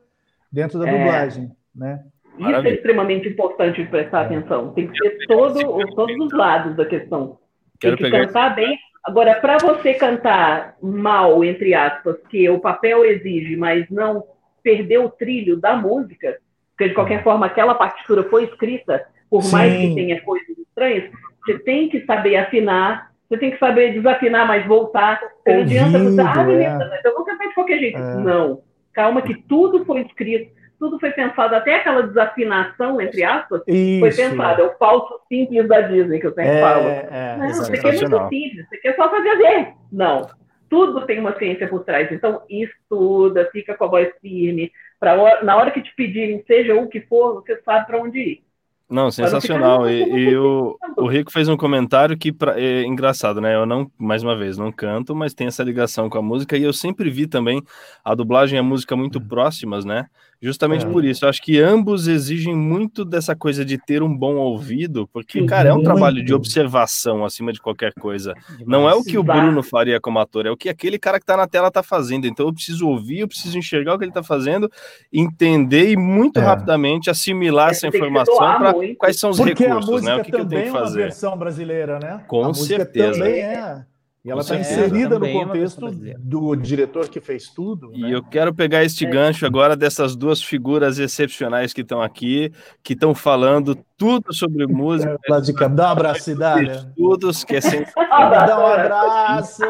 [0.51, 0.92] dentro da É.
[0.97, 2.05] dublagem, né?
[2.37, 2.70] Isso Maravilha.
[2.70, 4.72] é extremamente importante de prestar atenção.
[4.72, 5.59] Tem que ter todo,
[5.95, 7.39] todos os lados da questão.
[7.80, 8.78] Quero Tem que pegar cantar bem.
[9.05, 14.24] Agora, para você cantar mal, entre aspas, que o papel exige, mas não
[14.62, 16.39] perder o trilho da música,
[16.70, 19.89] Porque, de qualquer forma, aquela partitura foi escrita, por mais Sim.
[19.89, 21.11] que tenha coisas estranhas,
[21.41, 25.20] você tem que saber afinar, você tem que saber desafinar, mas voltar.
[25.47, 26.89] Não adianta você, ah, beleza, é.
[26.89, 27.99] mas eu vou cantar de qualquer jeito.
[27.99, 28.16] É.
[28.16, 28.61] Não.
[28.93, 34.16] Calma que tudo foi escrito, tudo foi pensado, até aquela desafinação, entre aspas, foi Isso.
[34.16, 34.62] pensado.
[34.62, 36.89] É o falso simples da Disney que eu sempre É, falo.
[36.89, 37.55] é, Não, exatamente.
[37.57, 38.29] você quer muito Sensacional.
[38.29, 39.68] simples, você quer só fazer ver.
[39.93, 40.27] Não.
[40.68, 42.11] Tudo tem uma ciência por trás.
[42.11, 44.70] Então, estuda, fica com a voz firme.
[44.99, 48.47] Pra na hora que te pedirem, seja o que for, você sabe para onde ir.
[48.89, 49.89] Não, sensacional.
[49.91, 53.55] E, e o, o Rico fez um comentário que pra- é engraçado, né?
[53.55, 56.57] Eu não, mais uma vez, não canto, mas tem essa ligação com a música.
[56.57, 57.61] E eu sempre vi também
[58.05, 60.07] a dublagem e a música muito próximas, né?
[60.41, 60.89] Justamente É.
[60.89, 61.24] por isso.
[61.24, 65.70] Eu acho que ambos exigem muito dessa coisa de ter um bom ouvido, porque, cara,
[65.70, 65.87] é um Muito.
[65.87, 68.34] trabalho de observação acima de qualquer coisa.
[68.66, 69.22] Não é o que o.
[69.22, 72.26] Bruno faria como ator, é o que aquele cara que tá na tela tá fazendo.
[72.26, 74.70] Então eu preciso ouvir, eu preciso enxergar o que ele tá fazendo,
[75.12, 76.43] entender e muito É.
[76.43, 80.16] rapidamente assimilar É, essa informação para quais são os Porque recursos, né?
[80.16, 80.99] O que, que eu tenho que é uma fazer?
[81.03, 82.22] versão brasileira, né?
[82.28, 83.18] Com certeza.
[83.18, 83.84] também é.
[84.27, 87.93] E ela está inserida no é contexto do diretor que fez tudo.
[87.95, 88.12] E né?
[88.12, 92.53] eu quero pegar este gancho agora dessas duas figuras excepcionais que estão aqui,
[92.83, 96.72] que estão falando tudo sobre música, Lá de cá, dá um abraço, Cidália.
[96.89, 97.87] estudos, que é sem...
[97.97, 99.62] Dá um abraço!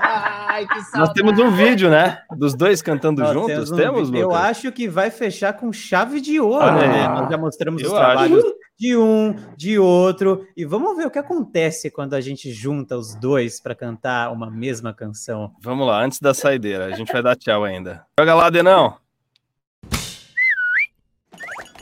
[0.00, 0.98] Ai, que saudade!
[0.98, 2.18] Nós temos um vídeo, né?
[2.34, 4.10] Dos dois cantando Nós juntos, um temos.
[4.14, 7.02] Eu acho que vai fechar com chave de ouro, Olha né?
[7.02, 7.08] aí.
[7.08, 8.42] Nós já mostramos os trabalhos
[8.78, 13.14] de um, de outro, e vamos ver o que acontece quando a gente junta os
[13.16, 15.52] dois para cantar uma mesma canção.
[15.60, 18.06] Vamos lá, antes da saideira, a gente vai dar tchau ainda.
[18.18, 18.96] Joga lá, Denão!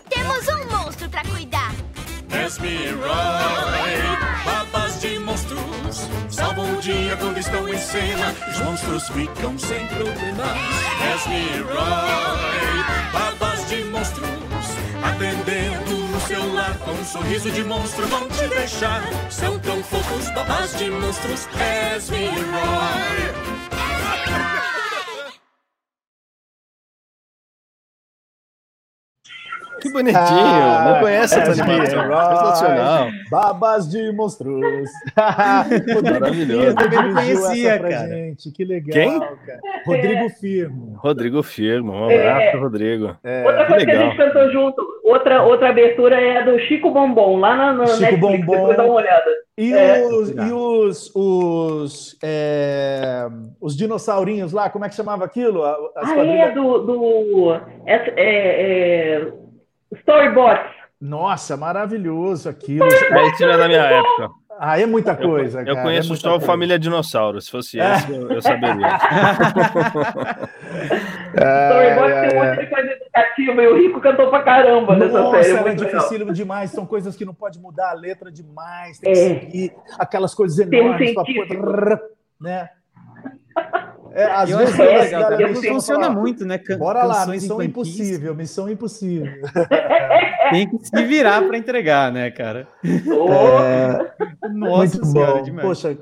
[0.09, 1.75] Temos um monstro pra cuidar.
[2.47, 2.97] Esmirai,
[4.45, 8.35] babas de monstros salvam o dia quando estão em cena.
[8.51, 10.57] Os monstros ficam sem problemas.
[11.15, 12.33] Esmirai,
[13.13, 14.27] babas de monstros
[15.05, 16.06] atendendo
[16.37, 19.03] seu lar com um sorriso de monstro vão te deixar.
[19.31, 21.47] São tão fofos, babas de monstros.
[21.47, 21.57] Que
[29.97, 30.19] bonitinho!
[30.19, 32.07] Ah, não conhece essa Esme animação?
[32.09, 32.37] Roy.
[32.37, 33.09] Sensacional!
[33.31, 34.91] Babas de monstros.
[36.03, 36.63] Maravilhoso.
[36.67, 38.09] Eu também não conhecia, cara.
[38.09, 38.51] Gente.
[38.53, 39.21] Que legal, Quem?
[39.21, 39.61] cara.
[39.87, 40.97] Rodrigo Firmo.
[40.99, 43.05] Rodrigo Firmo, um abraço, Rodrigo.
[43.45, 44.03] outra que coisa que, a legal.
[44.11, 48.01] gente cantou junto, outra, outra abertura é a do Chico Bombom, lá na, na Chico
[48.03, 48.53] Netflix, Bombom.
[48.57, 49.31] depois dá uma olhada.
[49.59, 50.03] E, É.
[50.05, 53.27] os, e os, os, é,
[53.61, 55.65] os dinossaurinhos lá, como é que chamava aquilo?
[55.65, 56.79] A- As Ah, quadrilhas- é, do...
[56.81, 57.55] do
[57.87, 59.33] é, é, é,
[60.01, 60.75] Storybots.
[61.01, 62.85] Nossa, maravilhoso aquilo.
[62.85, 62.89] É,
[63.29, 64.31] Isso não é da minha época.
[64.59, 66.47] Ah, é muita Eu, coisa, eu cara, conheço é só o coisa.
[66.47, 67.39] Família Dinossauro.
[67.43, 67.93] Se fosse É.
[67.97, 68.87] esse, eu, eu saberia.
[71.37, 75.21] Storybots tem um ai, monte de coisa educativa e o Rico cantou pra caramba nessa
[75.21, 75.61] Nossa, série.
[75.61, 75.99] muito legal.
[76.01, 76.71] dificílimo demais.
[76.71, 78.99] São coisas que não pode mudar a letra demais.
[78.99, 79.41] Tem que É.
[79.41, 81.63] seguir aquelas coisas enormes pra científico.
[81.63, 82.01] pôr,
[82.41, 82.71] né?
[84.17, 86.57] É, às Eu vezes é legal, funciona falar, muito, né?
[86.57, 87.69] Can- Bora lá, missão infantis.
[87.69, 89.31] impossível, missão impossível.
[90.51, 92.67] Tem que se virar para entregar, né, cara?
[93.07, 95.43] Oh, Nossa Muito senhora, bom.
[95.43, 95.67] demais.
[95.69, 95.99] Poxa,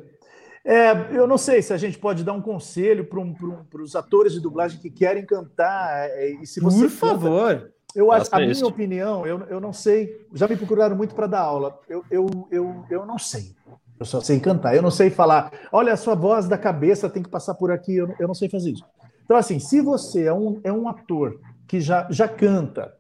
[0.65, 3.35] é, eu não sei se a gente pode dar um conselho para um,
[3.83, 6.09] os atores de dublagem que querem cantar.
[6.11, 7.71] é, e se você Por canta- favor.
[7.97, 10.27] Eu acho, a minha opinião, eu, eu não sei.
[10.35, 11.79] Já me procuraram muito para dar aula.
[11.89, 13.55] Eu, eu, eu, eu não sei.
[13.99, 14.75] Eu só sei cantar.
[14.75, 15.53] Eu não sei falar.
[15.73, 17.97] Olha, a sua voz da cabeça tem que passar por aqui.
[17.97, 18.85] Eu, não- eu não sei fazer isso.
[19.25, 22.95] Então, assim, se você é um, é um ator que já, já canta,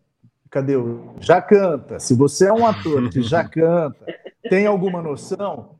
[0.51, 1.14] cadê o.
[1.20, 1.99] Já canta.
[1.99, 4.07] Se você é um ator que já canta,
[4.49, 5.74] tem alguma noção,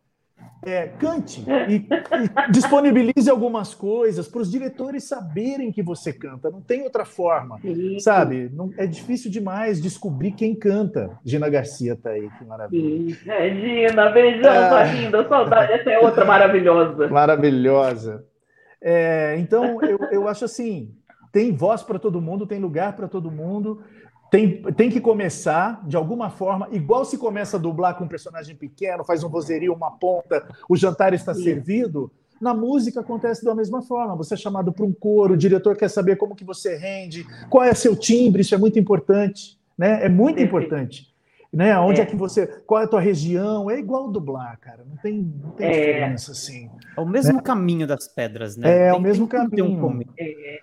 [0.67, 6.51] é, cante e, e disponibilize algumas coisas para os diretores saberem que você canta.
[6.51, 7.59] Não tem outra forma.
[7.61, 11.19] sim, Sabe, não, é difícil demais descobrir quem canta.
[11.25, 13.15] Gina Garcia tá aí, que maravilha.
[13.15, 13.17] sim.
[13.27, 14.69] Regina, beijão, Ah.
[14.69, 15.73] sua linda, saudade.
[15.73, 17.09] Essa é outra maravilhosa.
[17.09, 18.25] Maravilhosa.
[18.83, 20.95] É, então, eu, eu acho assim:
[21.33, 23.83] tem voz para todo mundo, tem lugar para todo mundo.
[24.35, 28.57] Tem, tem que começar de alguma forma, igual se começa a dublar com um personagem
[28.57, 31.45] pequeno, faz um vozerio, uma ponta, o jantar está Sim.
[31.45, 32.11] servido.
[32.41, 34.17] Na música acontece da mesma forma.
[34.17, 37.63] Você é chamado para um coro, o diretor quer saber como que você rende, qual
[37.63, 40.05] é seu timbre, isso é muito importante, né?
[40.05, 41.15] É muito importante.
[41.53, 41.79] Né?
[41.79, 42.03] Onde é.
[42.03, 42.07] É.
[42.07, 42.49] que você.
[42.67, 43.71] Qual é a tua região?
[43.71, 44.85] É igual dublar, cara.
[44.85, 45.71] Não tem, não tem É.
[45.71, 46.69] diferença assim.
[46.97, 48.89] É o mesmo caminho das pedras, né?
[48.89, 50.11] É, o mesmo que ter um caminho.
[50.19, 50.59] É,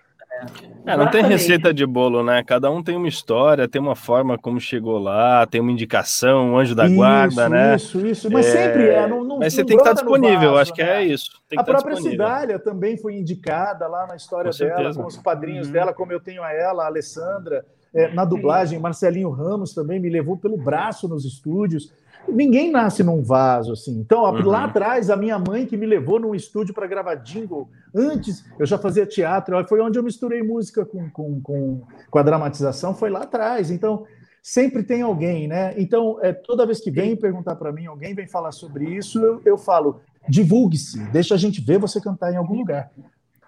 [0.84, 2.42] É, não tem receita de bolo, né?
[2.42, 6.58] Cada um tem uma história, tem uma forma como chegou lá, tem uma indicação, um
[6.58, 7.76] anjo da guarda, isso, né?
[7.76, 8.30] Isso, isso.
[8.32, 9.06] Mas É, sempre é.
[9.06, 11.02] Não, não, Mas você não tem que estar no disponível, vaso, acho que né?
[11.02, 11.30] é isso.
[11.48, 11.96] Tem que A estar própria.
[12.10, 15.00] Cidália também foi indicada lá na história Com dela, certeza.
[15.00, 15.72] com os padrinhos Uhum.
[15.72, 17.64] dela, como eu tenho a ela, a Alessandra.
[17.94, 21.92] É, na dublagem, Marcelinho Ramos também me levou pelo braço nos estúdios.
[22.28, 23.98] Ninguém nasce num vaso assim.
[23.98, 24.46] Então, Uhum.
[24.46, 27.68] lá atrás, a minha mãe que me levou num estúdio para gravar jingle.
[27.94, 32.22] Antes, eu já fazia teatro, foi onde eu misturei música com, com, com, com a
[32.22, 33.70] dramatização, foi lá atrás.
[33.70, 34.06] Então,
[34.42, 35.74] sempre tem alguém, né?
[35.76, 39.42] Então, é, toda vez que vem perguntar para mim, alguém vem falar sobre isso, eu,
[39.44, 42.90] eu falo, divulgue-se, deixa a gente ver você cantar em algum lugar.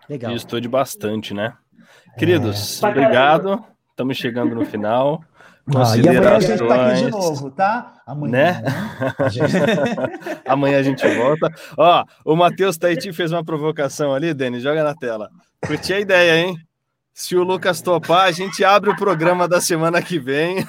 [0.09, 0.33] Legal.
[0.33, 1.55] E estude bastante, né?
[2.19, 3.65] Queridos, Pra obrigado.
[3.91, 5.23] Estamos chegando no final.
[5.75, 7.95] Ah, e amanhã a gente está aqui de novo, tá?
[8.07, 8.33] Amanhã.
[8.33, 8.63] Né?
[9.19, 9.53] a gente-
[10.47, 11.51] Amanhã a gente volta.
[11.77, 15.31] Ó, o Matheus Taiti fez uma provocação ali, Denis, joga na tela.
[15.67, 16.59] Curti a ideia, hein?
[17.15, 20.67] Se o Lucas topar, a gente abre o programa da semana que vem.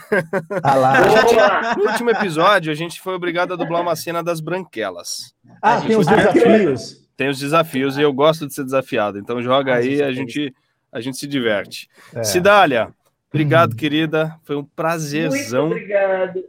[0.64, 1.76] Ah lá.
[1.76, 5.34] No último episódio, a gente foi obrigado a dublar uma cena das branquelas.
[5.62, 6.98] Ah, tem os desafios.
[7.18, 9.18] Tem os desafios e eu gosto de ser desafiado.
[9.18, 10.54] Então joga Ah, aí, a gente,
[10.92, 11.90] a gente se diverte.
[12.14, 12.24] É.
[12.24, 12.90] Cidália,
[13.36, 14.36] obrigado, querida.
[14.44, 15.68] Foi um prazerzão.
[15.70, 16.44] Muito obrigado.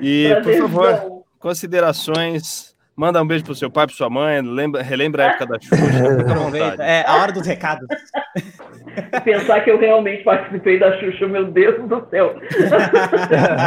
[0.00, 0.68] E, por Prazerzão.
[0.68, 2.70] favor, considerações.
[2.96, 4.42] Manda um beijo pro seu pai, pra sua mãe.
[4.42, 5.76] Lembra, relembra a época da Xuxa.
[5.80, 6.70] Fica à Aproveita.
[6.70, 6.82] vontade.
[6.82, 7.86] É a hora dos recados.
[9.24, 12.34] Pensar que eu realmente participei da Xuxa, meu Deus do céu.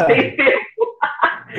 [0.07, 0.63] Tem tempo.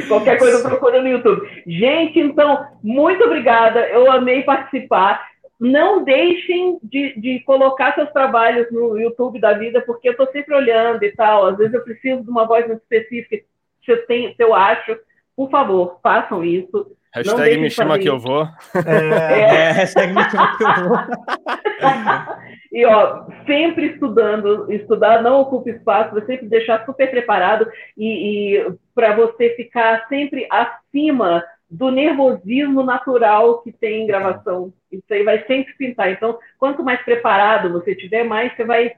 [0.08, 1.40] Qualquer coisa procura no YouTube.
[1.66, 3.80] Gente, então, muito obrigada.
[3.88, 5.20] Eu amei participar.
[5.60, 10.54] Não deixem de, de colocar seus trabalhos no YouTube da vida, porque eu estou sempre
[10.54, 11.46] olhando e tal.
[11.46, 13.44] Às vezes eu preciso de uma voz muito específica.
[13.84, 14.98] Se eu, tenho, se eu acho,
[15.36, 16.96] por favor, façam isso.
[17.14, 18.48] Hashtag me chama que eu vou.
[18.74, 20.98] É, É, hashtag me chama que eu vou.
[22.74, 28.74] E ó, sempre estudando, estudar não ocupa espaço, você sempre deixar super preparado e, e
[28.92, 31.44] para você ficar sempre acima
[31.74, 34.72] do nervosismo natural que tem em gravação.
[34.92, 36.10] Isso aí vai sempre pintar.
[36.12, 38.92] Então, quanto mais preparado você tiver, mais você vai,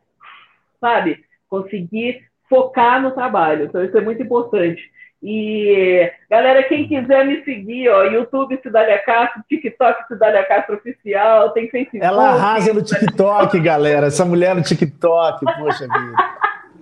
[0.79, 3.65] sabe, conseguir focar no trabalho.
[3.65, 4.83] Então, isso é muito importante.
[5.23, 11.71] E, galera, quem quiser me seguir, ó, YouTube Cidália Castro, TikTok Cidália Castro Oficial, tem
[11.71, 12.05] Facebook.
[12.05, 14.09] ela arrasa no TikTok, galera.
[14.09, 16.15] Essa mulher no TikTok, poxa vida.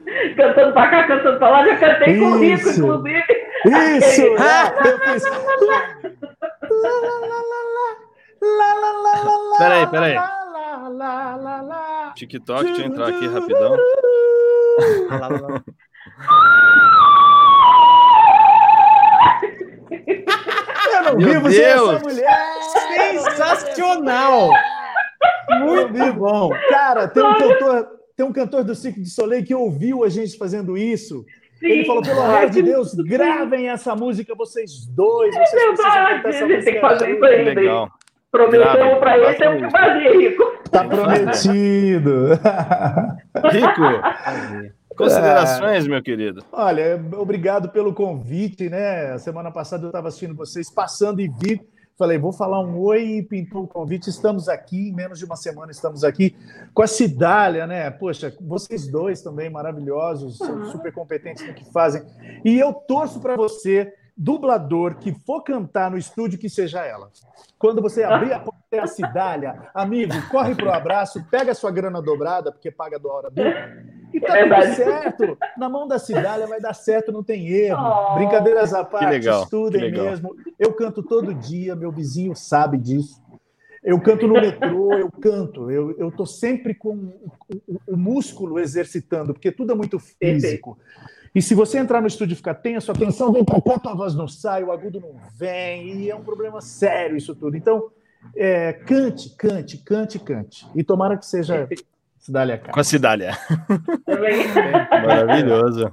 [0.37, 2.81] cantando pra cá, cantando pra lá, já cantei com o Rico, Isso.
[2.81, 3.25] inclusive.
[3.67, 4.23] Isso!
[4.23, 5.23] é, eu fiz.
[5.25, 5.39] Lá,
[6.91, 7.97] lá, lá, lá, lá.
[8.43, 10.15] Lá, lá, lá, lá, lá, Peraí, peraí.
[10.15, 12.13] lá, lá, lá, lá, lá.
[12.15, 13.77] TikTok, deixa eu entrar aqui rapidão.
[15.11, 15.63] Lá, lá, lá.
[20.93, 21.91] Eu não Meu vivo sem Deus!
[21.95, 22.39] essa mulher!
[23.23, 24.51] Sensacional!
[25.61, 26.51] Muito bom.
[26.71, 30.37] Cara, tem um cantor, tem um cantor do Cirque de Soleil que ouviu a gente
[30.39, 31.25] fazendo isso.
[31.61, 31.87] Ele Sim.
[31.87, 35.35] falou, pelo amor de Deus, gravem essa música, vocês dois.
[35.35, 37.49] Vocês precisam verdade, essa tem que fazer isso juntos." aí.
[37.49, 37.89] Ainda, legal.
[38.31, 40.45] Prometemos Grave, pra ele, temos que fazer, Rico.
[40.71, 42.31] Tá prometido.
[43.53, 46.45] Rico, considerações, meu querido.
[46.51, 49.17] Olha, obrigado pelo convite, né?
[49.19, 51.61] Semana passada eu estava assistindo vocês, passando e vi.
[51.97, 54.11] Falei, vou falar um oi e pintou o convite.
[54.11, 56.37] Estamos aqui, em menos de uma semana estamos aqui
[56.75, 57.89] com a Cidália, né?
[57.89, 62.03] Poxa, vocês dois também maravilhosos, são super competentes no que fazem.
[62.45, 67.13] E eu torço para você, dublador, que for cantar no estúdio, que seja ela.
[67.57, 71.71] Quando você abrir a porta é a Cidália, amigo, corre pro abraço, pega a sua
[71.71, 73.71] grana dobrada, porque paga do hora dupla,
[74.15, 74.75] e tá tudo Verdade.
[74.77, 75.39] certo.
[75.59, 77.83] Na mão da Cidália vai dar certo, não tem erro.
[77.83, 78.15] Oh.
[78.15, 80.35] Brincadeiras à parte, legal, estudem mesmo.
[80.59, 83.23] Eu canto todo dia, meu vizinho sabe disso.
[83.83, 85.71] Eu canto no metrô, eu canto.
[85.71, 87.31] Eu, eu tô sempre com o,
[87.69, 90.79] o- o músculo exercitando, porque tudo é muito físico.
[91.35, 93.95] E se você entrar no estúdio e ficar tenso, a tensão vem para cá, tua
[93.95, 97.57] voz não sai, o agudo não vem, e é um problema sério isso tudo.
[97.57, 97.91] Então,
[98.37, 100.67] é, cante, cante, cante, cante.
[100.75, 101.69] E tomara que seja
[102.25, 103.37] Cidália Com a Cidália.
[104.07, 104.47] Também.
[105.07, 105.93] Maravilhoso.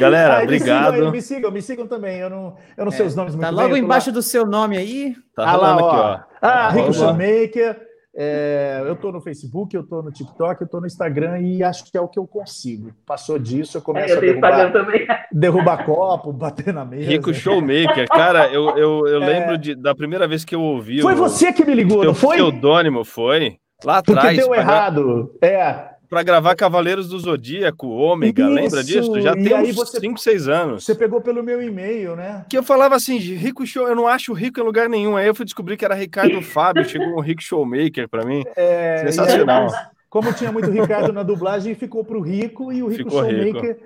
[0.00, 1.12] Galera, Ah, e me sigam aí, obrigado.
[1.12, 2.18] me sigam, me sigam também.
[2.18, 4.20] Eu não, eu não sei os nomes muito Tá bem, logo tô lá- embaixo do
[4.22, 5.14] seu nome aí.
[5.36, 5.90] Tá Ah lá, rolando ó.
[5.90, 6.24] aqui, ó.
[6.42, 7.80] Ah, Rico Arroba- Showmaker.
[8.16, 11.84] é, eu tô no Facebook, eu tô no TikTok, eu tô no Instagram e acho
[11.88, 12.90] que é o que eu consigo.
[13.06, 15.06] Passou disso, eu começo É, eu a derrubar, também.
[15.30, 17.08] derrubar copo, bater na mesa.
[17.08, 18.08] Rico Showmaker.
[18.08, 21.02] Cara, eu, eu, eu lembro de, da primeira vez que eu ouvi É.
[21.02, 22.38] Foi o você que me ligou, não foi?
[22.38, 23.58] pseudônimo, foi?
[23.84, 25.34] Lá Porque atrás, deu pra, gra- errado.
[25.40, 25.84] É.
[26.08, 29.20] pra gravar Cavaleiros do Zodíaco, Ômega, Isso, lembra disso?
[29.20, 30.84] Já e tem aí uns você- 5, 6 anos.
[30.84, 32.44] Você pegou pelo meu e-mail, né?
[32.48, 35.16] Que eu falava assim, Rico Show, eu não acho rico em lugar nenhum.
[35.16, 38.42] Aí eu fui descobrir que era Ricardo Fábio, chegou um Rico Showmaker pra mim.
[38.56, 39.68] É, Sensacional.
[39.72, 43.22] aí Como tinha muito Ricardo na dublagem, ficou para o Rico e o Rico Ficou
[43.22, 43.58] rico.
[43.60, 43.78] Showmaker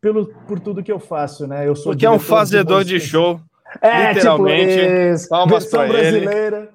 [0.00, 1.66] pelo, por tudo que eu faço, né?
[1.66, 3.10] Eu sou Porque é um fazedor de músicas.
[3.10, 3.40] show.
[3.82, 5.16] É, literalmente.
[5.18, 6.20] tipo, Palmas versão pra ele.
[6.20, 6.68] brasileira,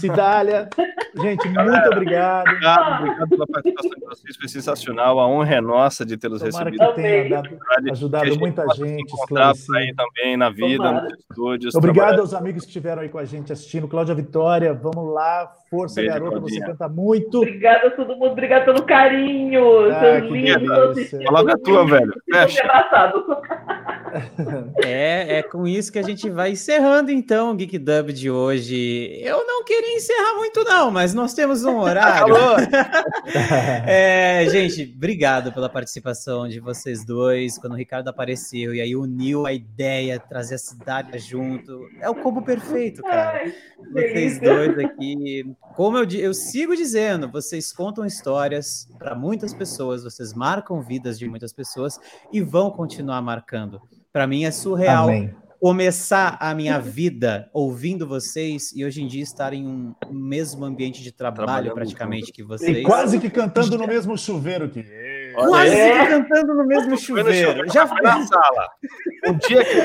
[0.00, 0.68] Cidália.
[1.14, 2.48] Gente, muito obrigado.
[2.48, 5.20] Obrigado, obrigado pela participação de vocês, foi sensacional.
[5.20, 6.78] A honra é nossa de tê-los recebido.
[6.88, 9.76] que tenha dado- Que ajudado a gente muita se gente, esclarecido.
[9.76, 11.02] aí também na vida, Tomara.
[11.08, 11.74] nos estúdios.
[11.74, 13.86] Obrigado aos amigos que estiveram aí com a gente assistindo.
[13.86, 15.50] Cláudia Vitória, vamos lá.
[15.70, 16.60] Força, Beijo, garota, Claudinha.
[16.60, 17.38] você canta muito.
[17.38, 19.88] Obrigada a todo mundo, obrigada pelo carinho.
[19.92, 21.10] Ah, seus lindos.
[21.24, 22.12] Fala da tua, velho.
[22.28, 22.62] Fecha.
[24.84, 29.20] É, é com isso que a gente vai encerrando então o Geek Dub de hoje.
[29.22, 32.34] Eu não queria encerrar muito não, mas nós temos um horário.
[33.86, 37.56] É, gente, obrigado pela participação de vocês dois.
[37.58, 42.14] Quando o Ricardo apareceu e aí uniu a ideia, trazer a cidade junto, é o
[42.14, 43.44] combo perfeito, cara.
[43.92, 45.44] Vocês dois aqui,
[45.74, 51.28] como eu, eu sigo dizendo, vocês contam histórias para muitas pessoas, vocês marcam vidas de
[51.28, 51.98] muitas pessoas
[52.32, 53.80] e vão continuar marcando.
[54.12, 55.34] Para mim é surreal Amém.
[55.60, 61.02] começar a minha vida ouvindo vocês e hoje em dia estar em um mesmo ambiente
[61.02, 62.84] de trabalho praticamente que E vocês.
[62.84, 64.84] quase que cantando no mesmo chuveiro que
[65.34, 66.00] Quase aí.
[66.00, 67.32] que cantando no mesmo chuveiro.
[67.32, 68.68] chuveiro, Já foi na sala.
[69.28, 69.80] Um dia que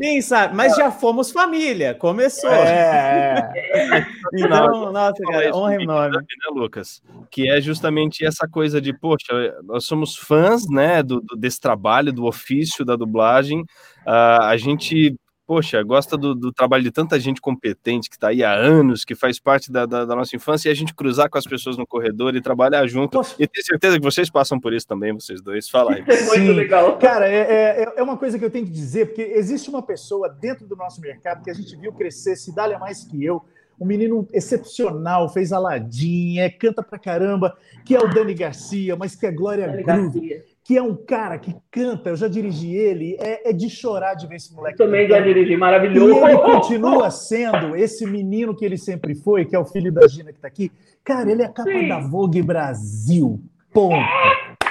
[0.00, 0.54] Sim, sabe?
[0.56, 1.94] Mas já fomos família.
[1.94, 2.50] Começou.
[2.50, 3.52] É,
[4.32, 6.18] Então, nossa, cara, honra enorme.
[6.18, 7.02] Geek Dub, né, Lucas?
[7.30, 12.24] Que é justamente essa coisa de, poxa, nós somos fãs, né, do, desse trabalho, do
[12.24, 13.64] ofício da dublagem.
[14.06, 15.16] Ah, a gente,
[15.50, 19.16] poxa, gosta do, do trabalho de tanta gente competente que está aí há anos, que
[19.16, 21.84] faz parte da, da- da nossa infância, e a gente cruzar com as pessoas no
[21.84, 23.10] corredor e trabalhar junto.
[23.18, 25.68] Posso- E tenho certeza que vocês passam por isso também, vocês dois.
[25.68, 26.04] Fala aí.
[26.06, 26.52] É muito Sim.
[26.52, 26.96] legal.
[26.98, 30.28] Cara, é, é, é uma coisa que eu tenho que dizer, porque existe uma pessoa
[30.28, 33.42] dentro do nosso mercado que a gente viu crescer, Cidália mais que eu,
[33.80, 39.16] um menino excepcional, fez Aladim, é, canta pra caramba, que é o Dani Garcia, mas
[39.16, 40.44] que é Glória Groove, Garcia.
[40.70, 44.28] Que é um cara que canta, eu já dirigi ele, é, é de chorar de
[44.28, 44.78] ver esse moleque.
[44.78, 46.24] Também já dirigi, E maravilhoso.
[46.24, 50.32] ele continua sendo esse menino que ele sempre foi, que é o filho da Gina
[50.32, 50.70] que tá aqui.
[51.02, 51.88] Cara, ele é a capa Sim.
[51.88, 53.42] da Vogue Brasil.
[53.72, 53.96] Ponto.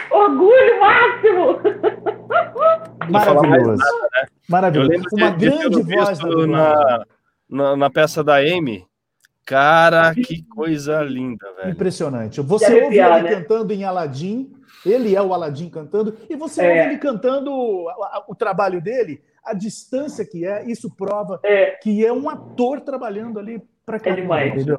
[0.10, 1.60] Orgulho máximo!
[3.12, 3.84] Mais Maravilhoso.
[3.84, 5.04] Eu Maravilhoso.
[5.12, 7.06] Uma de, de grande tê-lo voz na,
[7.50, 8.86] na, na peça da Amy.
[9.46, 11.72] Cara, que coisa linda, velho.
[11.72, 12.40] Impressionante.
[12.40, 13.36] Você De ouve ele né?
[13.36, 14.50] cantando em Aladdin,
[14.86, 16.70] ele é o Aladdin cantando, e você É.
[16.70, 17.52] ouve ele cantando
[17.90, 22.82] a- o trabalho dele, a distância que é, isso prova É, que é um ator
[22.82, 24.54] trabalhando ali pra caramba, demais.
[24.54, 24.78] entendeu?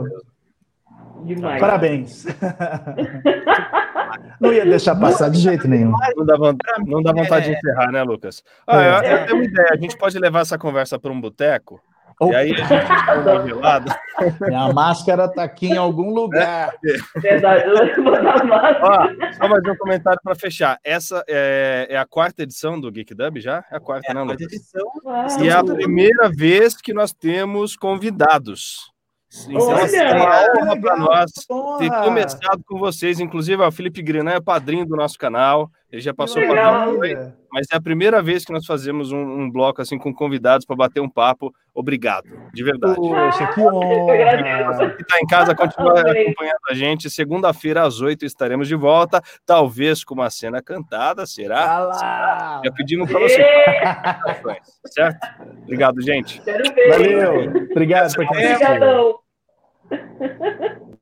[1.24, 1.61] demais.
[1.61, 2.24] Parabéns.
[4.40, 5.92] Não ia deixar passar de jeito nenhum.
[6.16, 8.42] Não dá, vontade, não dá vontade de encerrar, né, Lucas?
[8.66, 9.68] Ah, eu, eu tenho uma ideia.
[9.72, 11.80] A gente pode levar essa conversa para um boteco
[12.22, 14.00] e aí a gente uma gelada.
[14.40, 16.74] Minha máscara tá aqui em algum lugar.
[17.16, 18.76] Verdade, eu vou dar mais.
[18.82, 20.78] Ó, só mais um comentário para fechar.
[20.84, 23.64] Essa é, é a quarta edição do Geek Dub já?
[23.70, 24.86] É a quarta, né, Quarta edição.
[25.06, 28.90] Ah, E é a primeira vez que nós temos convidados.
[29.48, 29.84] Então, Olha!
[29.84, 31.78] assim, é uma honra para nós Porra!
[31.78, 33.20] ter começado com vocês.
[33.20, 35.70] Inclusive, o Felipe Grinan é padrinho do nosso canal.
[35.93, 37.36] Ele já passou maravilha.
[37.53, 40.76] mas é a primeira vez que nós fazemos um, um bloco assim com convidados para
[40.76, 41.53] bater um papo.
[41.74, 42.95] Obrigado, de verdade.
[42.95, 44.82] Poxa, que agradeço.
[44.82, 44.91] honra.
[44.91, 47.11] que está em casa, continua acompanhando a gente.
[47.11, 49.20] Segunda-feira, às oito, estaremos de volta.
[49.45, 51.76] Talvez com uma cena cantada, será?
[51.76, 52.62] Ah lá.
[52.64, 53.45] Já pedimos para você.
[54.86, 55.26] Certo?
[55.62, 56.41] Obrigado, gente.
[56.43, 56.91] Quero ver.
[56.91, 57.66] Valeu.
[57.70, 58.24] Obrigado por.
[58.26, 59.18] Obrigadão.